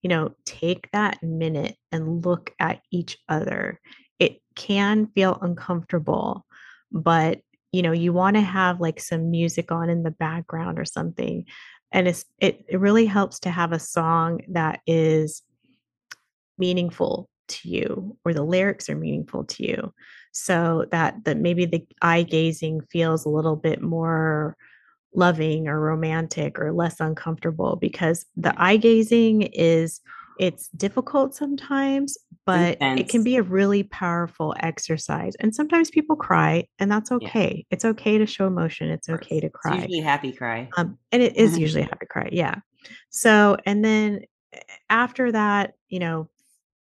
You 0.01 0.10
know, 0.10 0.36
take 0.45 0.89
that 0.91 1.23
minute 1.23 1.77
and 1.91 2.25
look 2.25 2.53
at 2.60 2.81
each 2.91 3.17
other. 3.29 3.79
It 4.19 4.41
can 4.55 5.08
feel 5.08 5.39
uncomfortable, 5.41 6.45
but 6.91 7.39
you 7.71 7.81
know, 7.81 7.91
you 7.91 8.13
want 8.13 8.38
to 8.38 8.41
have 8.41 8.79
like 8.79 9.01
some 9.01 9.31
music 9.31 9.69
on 9.69 9.89
in 9.89 10.03
the 10.03 10.12
background 10.12 10.79
or 10.79 10.86
something 10.86 11.45
and 11.91 12.08
it's 12.08 12.26
it, 12.39 12.65
it 12.67 12.80
really 12.80 13.06
helps 13.06 13.39
to 13.41 13.50
have 13.50 13.71
a 13.71 13.80
song 13.80 14.41
that 14.50 14.82
is 14.86 15.41
meaningful 16.58 17.30
to 17.48 17.69
you 17.69 18.17
or 18.26 18.34
the 18.34 18.43
lyrics 18.43 18.89
are 18.89 18.95
meaningful 18.95 19.43
to 19.43 19.67
you 19.67 19.93
so 20.32 20.86
that 20.91 21.24
that 21.26 21.38
maybe 21.38 21.65
the 21.65 21.86
eye 22.02 22.24
gazing 22.24 22.82
feels 22.89 23.26
a 23.26 23.30
little 23.30 23.56
bit 23.56 23.82
more 23.82 24.58
loving 25.13 25.67
or 25.67 25.80
romantic 25.80 26.60
or 26.60 26.74
less 26.74 27.00
uncomfortable 27.00 27.78
because 27.78 28.26
the 28.36 28.54
eye 28.62 28.78
gazing 28.78 29.43
is 29.43 30.02
it's 30.39 30.67
difficult 30.69 31.36
sometimes, 31.36 32.17
but 32.45 32.74
Intense. 32.74 33.00
it 33.00 33.10
can 33.10 33.24
be 33.24 33.38
a 33.38 33.43
really 33.43 33.84
powerful 33.84 34.54
exercise. 34.60 35.34
And 35.39 35.54
sometimes 35.54 35.89
people 35.89 36.15
cry, 36.15 36.67
and 36.80 36.91
that's 36.91 37.12
okay. 37.12 37.65
Yeah. 37.69 37.76
It's 37.76 37.86
okay 37.86 38.17
to 38.17 38.26
show 38.26 38.48
emotion. 38.48 38.89
It's 38.89 39.10
okay 39.10 39.39
to 39.39 39.50
cry. 39.50 39.76
It's 39.76 39.84
usually 39.84 40.02
happy 40.02 40.32
cry. 40.32 40.69
Um, 40.78 40.98
and 41.12 41.21
it 41.21 41.36
is 41.38 41.58
usually 41.60 41.84
a 41.84 41.86
happy 41.86 42.06
cry. 42.08 42.30
Yeah. 42.32 42.56
So, 43.10 43.58
and 43.65 43.84
then 43.84 44.21
eh, 44.54 44.60
after 44.89 45.32
that, 45.32 45.74
you 45.89 46.00
know, 46.00 46.30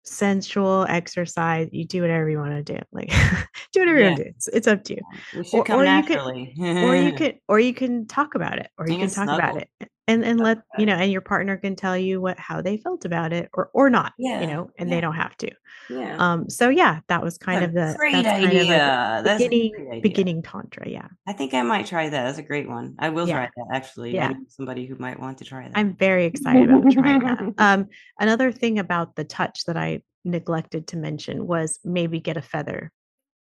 sensual 0.06 0.86
exercise 0.90 1.70
you 1.72 1.86
do 1.86 2.02
whatever 2.02 2.30
you 2.30 2.38
want 2.38 2.52
to 2.52 2.62
do 2.62 2.78
like 2.92 3.08
do 3.72 3.80
whatever 3.80 4.00
yeah. 4.00 4.04
you 4.04 4.10
want 4.10 4.18
to 4.18 4.24
do 4.26 4.30
it's, 4.32 4.48
it's 4.50 4.68
up 4.68 4.84
to 4.84 4.96
you 4.96 5.54
or, 5.54 5.72
or 5.72 5.86
you 5.86 6.04
can 6.04 6.20
or 6.20 6.96
you 6.96 7.14
can 7.18 7.34
or 7.48 7.58
you 7.58 7.74
can 7.74 8.06
talk 8.06 8.36
about 8.36 8.60
it 8.60 8.70
or 8.78 8.86
you 8.90 8.98
can 8.98 9.10
talk 9.10 9.30
about 9.30 9.56
it 9.56 9.70
and 10.08 10.24
and 10.24 10.40
let 10.40 10.62
you 10.78 10.86
know 10.86 10.96
and 10.96 11.12
your 11.12 11.22
partner 11.22 11.58
can 11.58 11.76
tell 11.76 11.98
you 11.98 12.20
what 12.20 12.38
how 12.38 12.62
they 12.62 12.78
felt 12.78 13.06
about 13.06 13.32
it 13.32 13.50
or 13.54 13.70
or 13.74 13.90
not 13.90 14.14
yeah 14.18 14.42
you 14.42 14.48
know 14.48 14.70
and 14.78 14.90
yeah. 14.90 14.96
they 14.96 15.02
don't 15.02 15.16
have 15.16 15.36
to. 15.38 15.52
Yeah. 15.90 16.18
Um 16.18 16.50
so 16.50 16.70
yeah 16.70 17.00
that 17.08 17.24
was 17.24 17.38
kind 17.38 17.64
of 17.64 17.74
the 17.74 17.96
great 17.98 18.26
idea. 18.26 19.22
That's 19.24 19.44
beginning 19.44 19.88
idea. 19.90 20.02
beginning 20.02 20.42
tantra 20.42 20.88
yeah. 20.88 21.08
I 21.28 21.34
think 21.34 21.54
i 21.54 21.62
might 21.62 21.86
try 21.86 22.10
that. 22.10 22.24
That's 22.24 22.38
a 22.38 22.44
great 22.44 22.68
one. 22.68 22.96
I 23.00 23.10
will 23.10 23.28
yeah. 23.28 23.36
try 23.36 23.50
that 23.56 23.76
actually 23.76 24.14
yeah. 24.14 24.34
somebody 24.50 24.86
who 24.86 24.96
might 24.96 25.20
want 25.20 25.38
to 25.40 25.46
try 25.46 25.68
that. 25.68 25.78
I'm 25.78 25.96
very 25.96 26.26
excited 26.26 26.70
about 26.70 26.92
trying 26.92 27.20
that. 27.20 27.54
Um 27.58 27.88
another 28.20 28.52
thing 28.52 28.80
about 28.80 29.16
the 29.16 29.24
touch 29.24 29.66
that 29.66 29.78
i 29.78 30.02
neglected 30.26 30.88
to 30.88 30.98
mention 30.98 31.48
was 31.48 31.80
maybe 31.84 32.20
get 32.20 32.38
a 32.38 32.42
feather 32.42 32.92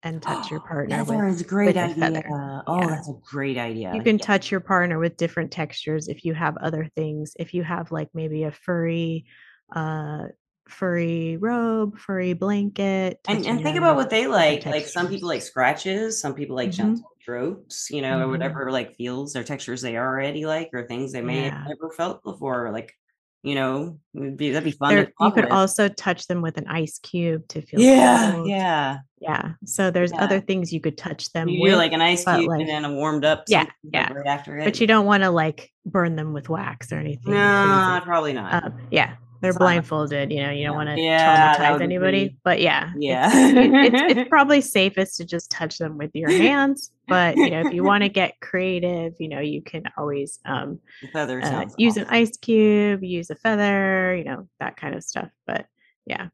and 0.02 0.22
touch 0.22 0.50
your 0.50 0.60
partner. 0.68 1.04
With, 1.04 1.34
is 1.34 1.40
a 1.40 1.44
great 1.44 1.76
idea. 1.76 2.22
Oh, 2.66 2.80
yeah. 2.80 2.86
that's 2.88 3.08
a 3.08 3.14
great 3.24 3.58
idea. 3.58 3.94
You 3.94 4.02
can 4.02 4.18
yeah. 4.18 4.24
touch 4.24 4.50
your 4.50 4.60
partner 4.60 4.98
with 4.98 5.16
different 5.16 5.50
textures 5.50 6.08
if 6.08 6.24
you 6.24 6.34
have 6.34 6.56
other 6.58 6.88
things. 6.96 7.34
If 7.38 7.54
you 7.54 7.62
have 7.62 7.92
like 7.92 8.08
maybe 8.14 8.44
a 8.44 8.52
furry, 8.52 9.26
uh, 9.74 10.24
furry 10.68 11.36
robe, 11.36 11.98
furry 11.98 12.32
blanket. 12.32 13.20
And, 13.28 13.46
and 13.46 13.62
think 13.62 13.76
about 13.76 13.96
what 13.96 14.10
they 14.10 14.26
like. 14.26 14.66
Like 14.66 14.86
some 14.86 15.08
people 15.08 15.28
like 15.28 15.42
scratches, 15.42 16.20
some 16.20 16.34
people 16.34 16.56
like 16.56 16.70
mm-hmm. 16.70 16.94
gentle 16.94 17.12
strokes, 17.20 17.88
you 17.90 18.02
know, 18.02 18.14
mm-hmm. 18.14 18.22
or 18.22 18.28
whatever 18.28 18.70
like 18.70 18.96
feels 18.96 19.36
or 19.36 19.44
textures 19.44 19.82
they 19.82 19.96
already 19.96 20.46
like 20.46 20.70
or 20.72 20.86
things 20.86 21.12
they 21.12 21.20
may 21.20 21.44
yeah. 21.44 21.58
have 21.58 21.68
never 21.68 21.92
felt 21.92 22.22
before. 22.22 22.70
Like 22.72 22.94
you 23.42 23.56
know, 23.56 23.98
be, 24.14 24.50
that'd 24.50 24.64
be 24.64 24.70
fun. 24.70 24.96
you 24.96 25.30
could 25.32 25.44
with. 25.44 25.52
also 25.52 25.88
touch 25.88 26.28
them 26.28 26.42
with 26.42 26.58
an 26.58 26.66
ice 26.68 26.98
cube 27.00 27.46
to 27.48 27.60
feel. 27.60 27.80
Yeah, 27.80 28.32
cold. 28.32 28.48
yeah, 28.48 28.98
yeah. 29.20 29.52
So 29.64 29.90
there's 29.90 30.12
yeah. 30.12 30.22
other 30.22 30.40
things 30.40 30.72
you 30.72 30.80
could 30.80 30.96
touch 30.96 31.32
them. 31.32 31.48
You 31.48 31.62
with, 31.62 31.74
like 31.74 31.92
an 31.92 32.00
ice 32.00 32.24
cube 32.24 32.46
like, 32.46 32.60
and 32.60 32.68
then 32.68 32.84
a 32.84 32.92
warmed 32.92 33.24
up. 33.24 33.44
Yeah, 33.48 33.66
yeah. 33.82 34.12
Right 34.12 34.26
after 34.26 34.58
it. 34.58 34.64
But 34.64 34.80
you 34.80 34.86
don't 34.86 35.06
want 35.06 35.24
to 35.24 35.30
like 35.30 35.72
burn 35.84 36.14
them 36.14 36.32
with 36.32 36.48
wax 36.48 36.92
or 36.92 36.96
anything. 36.96 37.32
No, 37.32 38.00
probably 38.04 38.32
not. 38.32 38.64
Um, 38.64 38.78
yeah, 38.92 39.14
they're 39.42 39.52
blindfolded. 39.52 40.30
You 40.30 40.44
know, 40.44 40.50
you 40.50 40.64
don't 40.64 40.76
want 40.76 40.88
to 40.88 41.00
yeah, 41.00 41.56
traumatize 41.56 41.82
anybody. 41.82 42.28
Be... 42.28 42.36
But 42.44 42.60
yeah, 42.60 42.92
yeah, 42.96 43.28
it's, 43.32 43.94
it's, 43.94 44.18
it's, 44.18 44.28
probably 44.30 44.60
safest 44.60 45.16
to 45.16 45.24
just 45.24 45.50
touch 45.50 45.78
them 45.78 45.98
with 45.98 46.12
your 46.14 46.30
hands. 46.30 46.92
But 47.08 47.36
you 47.36 47.50
know, 47.50 47.66
if 47.66 47.74
you 47.74 47.82
want 47.82 48.04
to 48.04 48.08
get 48.08 48.40
creative, 48.40 49.14
you 49.18 49.28
know, 49.28 49.40
you 49.40 49.60
can 49.60 49.82
always 49.98 50.38
um, 50.44 50.78
feather 51.12 51.42
uh, 51.42 51.66
use 51.76 51.94
awesome. 51.94 52.08
an 52.08 52.14
ice 52.14 52.36
cube, 52.36 53.02
use 53.02 53.30
a 53.30 53.34
feather, 53.34 54.14
you 54.16 54.24
know, 54.24 54.48
that 54.60 54.76
kind 54.76 54.94
of 54.94 55.02
stuff. 55.02 55.28
But 55.44 55.66
yeah, 56.06 56.28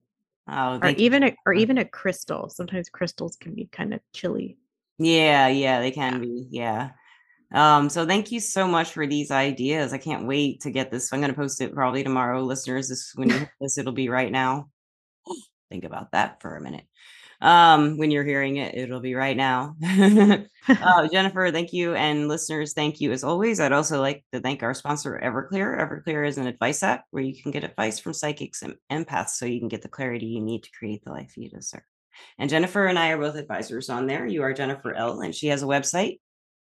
oh, 0.47 0.79
or 0.83 0.91
even 0.91 1.25
a, 1.25 1.37
or 1.47 1.55
even 1.55 1.79
a 1.79 1.87
crystal. 1.87 2.51
Sometimes 2.51 2.91
crystals 2.91 3.37
can 3.37 3.55
be 3.55 3.71
kind 3.73 3.95
of 3.95 4.01
chilly. 4.13 4.59
Yeah, 4.99 5.49
yeah, 5.49 5.81
they 5.81 5.93
can 5.93 6.21
be. 6.21 6.47
Yeah. 6.51 6.91
Um, 7.53 7.89
so 7.89 8.07
thank 8.07 8.31
you 8.31 8.41
so 8.41 8.67
much 8.67 8.93
for 8.93 9.07
these 9.07 9.31
ideas. 9.31 9.93
I 9.93 9.99
can't 9.99 10.27
wait 10.27 10.61
to 10.63 10.71
get 10.71 10.91
this. 10.91 11.13
I'm 11.13 11.21
going 11.21 11.33
to 11.33 11.37
post 11.37 11.61
it 11.61 11.75
probably 11.75 12.05
tomorrow, 12.05 12.43
listeners. 12.43 12.89
This 12.89 13.13
when 13.15 13.31
you 13.31 13.49
this, 13.61 13.79
it'll 13.79 13.93
be 13.93 14.09
right 14.09 14.31
now. 14.31 14.69
Think 15.71 15.85
about 15.85 16.13
that 16.13 16.41
for 16.41 16.57
a 16.57 16.61
minute. 16.61 16.85
Um, 17.41 17.99
when 17.99 18.11
you're 18.11 18.25
hearing 18.25 18.57
it, 18.57 18.75
it'll 18.75 19.01
be 19.01 19.15
right 19.15 19.37
now. 19.37 19.77
uh, 20.69 21.09
Jennifer, 21.09 21.51
thank 21.53 21.73
you, 21.73 21.95
and 21.95 22.29
listeners, 22.29 22.73
thank 22.73 23.01
you 23.01 23.13
as 23.13 23.23
always. 23.23 23.61
I'd 23.61 23.73
also 23.73 24.01
like 24.01 24.25
to 24.33 24.41
thank 24.41 24.63
our 24.63 24.75
sponsor, 24.75 25.21
Everclear. 25.23 25.79
Everclear 25.79 26.27
is 26.27 26.37
an 26.39 26.47
advice 26.47 26.83
app 26.83 27.05
where 27.11 27.23
you 27.23 27.41
can 27.41 27.53
get 27.53 27.65
advice 27.65 27.99
from 27.99 28.13
psychics 28.13 28.63
and 28.63 28.75
empaths, 28.91 29.31
so 29.31 29.47
you 29.47 29.61
can 29.61 29.69
get 29.69 29.83
the 29.83 29.89
clarity 29.89 30.27
you 30.27 30.41
need 30.41 30.65
to 30.65 30.71
create 30.77 31.05
the 31.05 31.13
life 31.13 31.37
you 31.37 31.49
deserve. 31.49 31.83
And 32.39 32.51
Jennifer 32.51 32.87
and 32.87 32.99
I 32.99 33.11
are 33.11 33.19
both 33.19 33.37
advisors 33.37 33.89
on 33.89 34.07
there. 34.07 34.27
You 34.27 34.43
are 34.43 34.53
Jennifer 34.53 34.93
L, 34.93 35.21
and 35.21 35.35
she 35.35 35.47
has 35.49 35.63
a 35.63 35.67
website, 35.67 36.19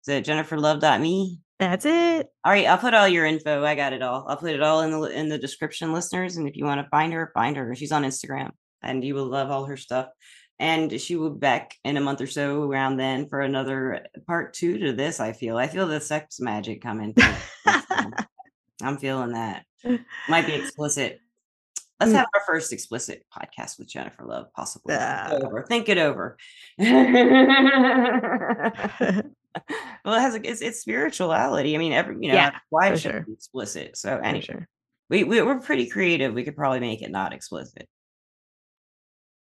is 0.07 0.09
it 0.09 0.27
jenniferlove.me? 0.27 1.39
That's 1.59 1.87
it. 1.87 2.29
All 2.45 2.53
right, 2.53 2.67
I'll 2.67 2.79
put 2.79 2.95
all 2.95 3.09
your 3.09 3.25
info. 3.25 3.65
I 3.65 3.75
got 3.75 3.93
it 3.93 4.03
all. 4.03 4.27
I'll 4.29 4.37
put 4.37 4.53
it 4.53 4.63
all 4.63 4.83
in 4.83 4.91
the 4.91 5.03
in 5.05 5.29
the 5.29 5.39
description, 5.39 5.93
listeners. 5.93 6.37
And 6.37 6.49
if 6.49 6.57
you 6.57 6.65
want 6.65 6.81
to 6.81 6.89
find 6.91 7.13
her, 7.13 7.31
find 7.33 7.57
her. 7.57 7.75
She's 7.75 7.93
on 7.93 8.03
Instagram, 8.03 8.51
and 8.83 9.05
you 9.05 9.15
will 9.15 9.27
love 9.27 9.51
all 9.51 9.67
her 9.67 9.77
stuff. 9.77 10.09
And 10.59 11.01
she 11.01 11.17
will 11.17 11.31
be 11.31 11.39
back 11.39 11.75
in 11.85 11.97
a 11.97 12.01
month 12.01 12.21
or 12.21 12.27
so 12.27 12.63
around 12.63 12.97
then 12.97 13.29
for 13.29 13.41
another 13.41 14.07
part 14.27 14.53
two 14.53 14.79
to 14.79 14.93
this. 14.93 15.21
I 15.21 15.33
feel. 15.33 15.57
I 15.57 15.69
feel 15.69 15.87
the 15.87 16.01
sex 16.01 16.41
magic 16.41 16.83
coming. 16.83 17.15
I'm 18.83 18.99
feeling 18.99 19.33
that. 19.33 19.65
Might 20.29 20.47
be 20.47 20.55
explicit. 20.55 21.21
Let's 22.01 22.13
mm. 22.13 22.17
have 22.17 22.27
our 22.35 22.43
first 22.47 22.73
explicit 22.73 23.25
podcast 23.33 23.79
with 23.79 23.89
Jennifer 23.89 24.25
Love, 24.25 24.47
possibly. 24.55 24.97
Uh, 24.97 25.39
over. 25.45 25.63
Think 25.63 25.89
it 25.89 25.99
over. 25.99 26.37
well, 30.05 30.15
it 30.15 30.21
has 30.21 30.35
a, 30.35 30.49
it's, 30.49 30.61
it's 30.61 30.81
spirituality. 30.81 31.75
I 31.75 31.79
mean, 31.79 31.93
every 31.93 32.17
you 32.21 32.29
know, 32.29 32.35
yeah, 32.35 32.59
why 32.71 32.91
should 32.91 33.13
sure. 33.13 33.25
be 33.27 33.33
explicit. 33.33 33.97
So 33.97 34.17
anyway, 34.19 34.45
sure. 34.45 34.69
we, 35.11 35.25
we 35.25 35.43
we're 35.43 35.61
pretty 35.61 35.89
creative. 35.89 36.35
We 36.35 36.45
could 36.45 36.57
probably 36.57 36.81
make 36.81 37.03
it 37.03 37.11
not 37.11 37.33
explicit. 37.33 37.89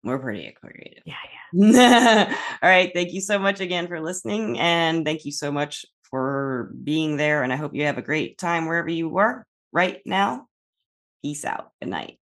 We're 0.04 0.20
pretty 0.20 0.54
creative. 0.60 1.04
Yeah, 1.06 1.16
yeah. 1.54 2.36
All 2.62 2.70
right. 2.70 2.92
Thank 2.94 3.14
you 3.14 3.22
so 3.22 3.40
much 3.40 3.62
again 3.62 3.88
for 3.88 4.02
listening, 4.02 4.60
and 4.60 5.06
thank 5.06 5.26
you 5.26 5.32
so 5.32 5.52
much 5.52 5.86
for 6.10 6.72
being 6.84 7.18
there. 7.18 7.44
And 7.44 7.54
I 7.54 7.56
hope 7.56 7.74
you 7.74 7.86
have 7.86 7.98
a 7.98 8.04
great 8.04 8.38
time 8.38 8.66
wherever 8.66 8.90
you 8.90 9.18
are 9.18 9.46
right 9.72 10.02
now. 10.06 10.48
Peace 11.22 11.46
out. 11.46 11.72
Good 11.82 11.90
night. 11.90 12.20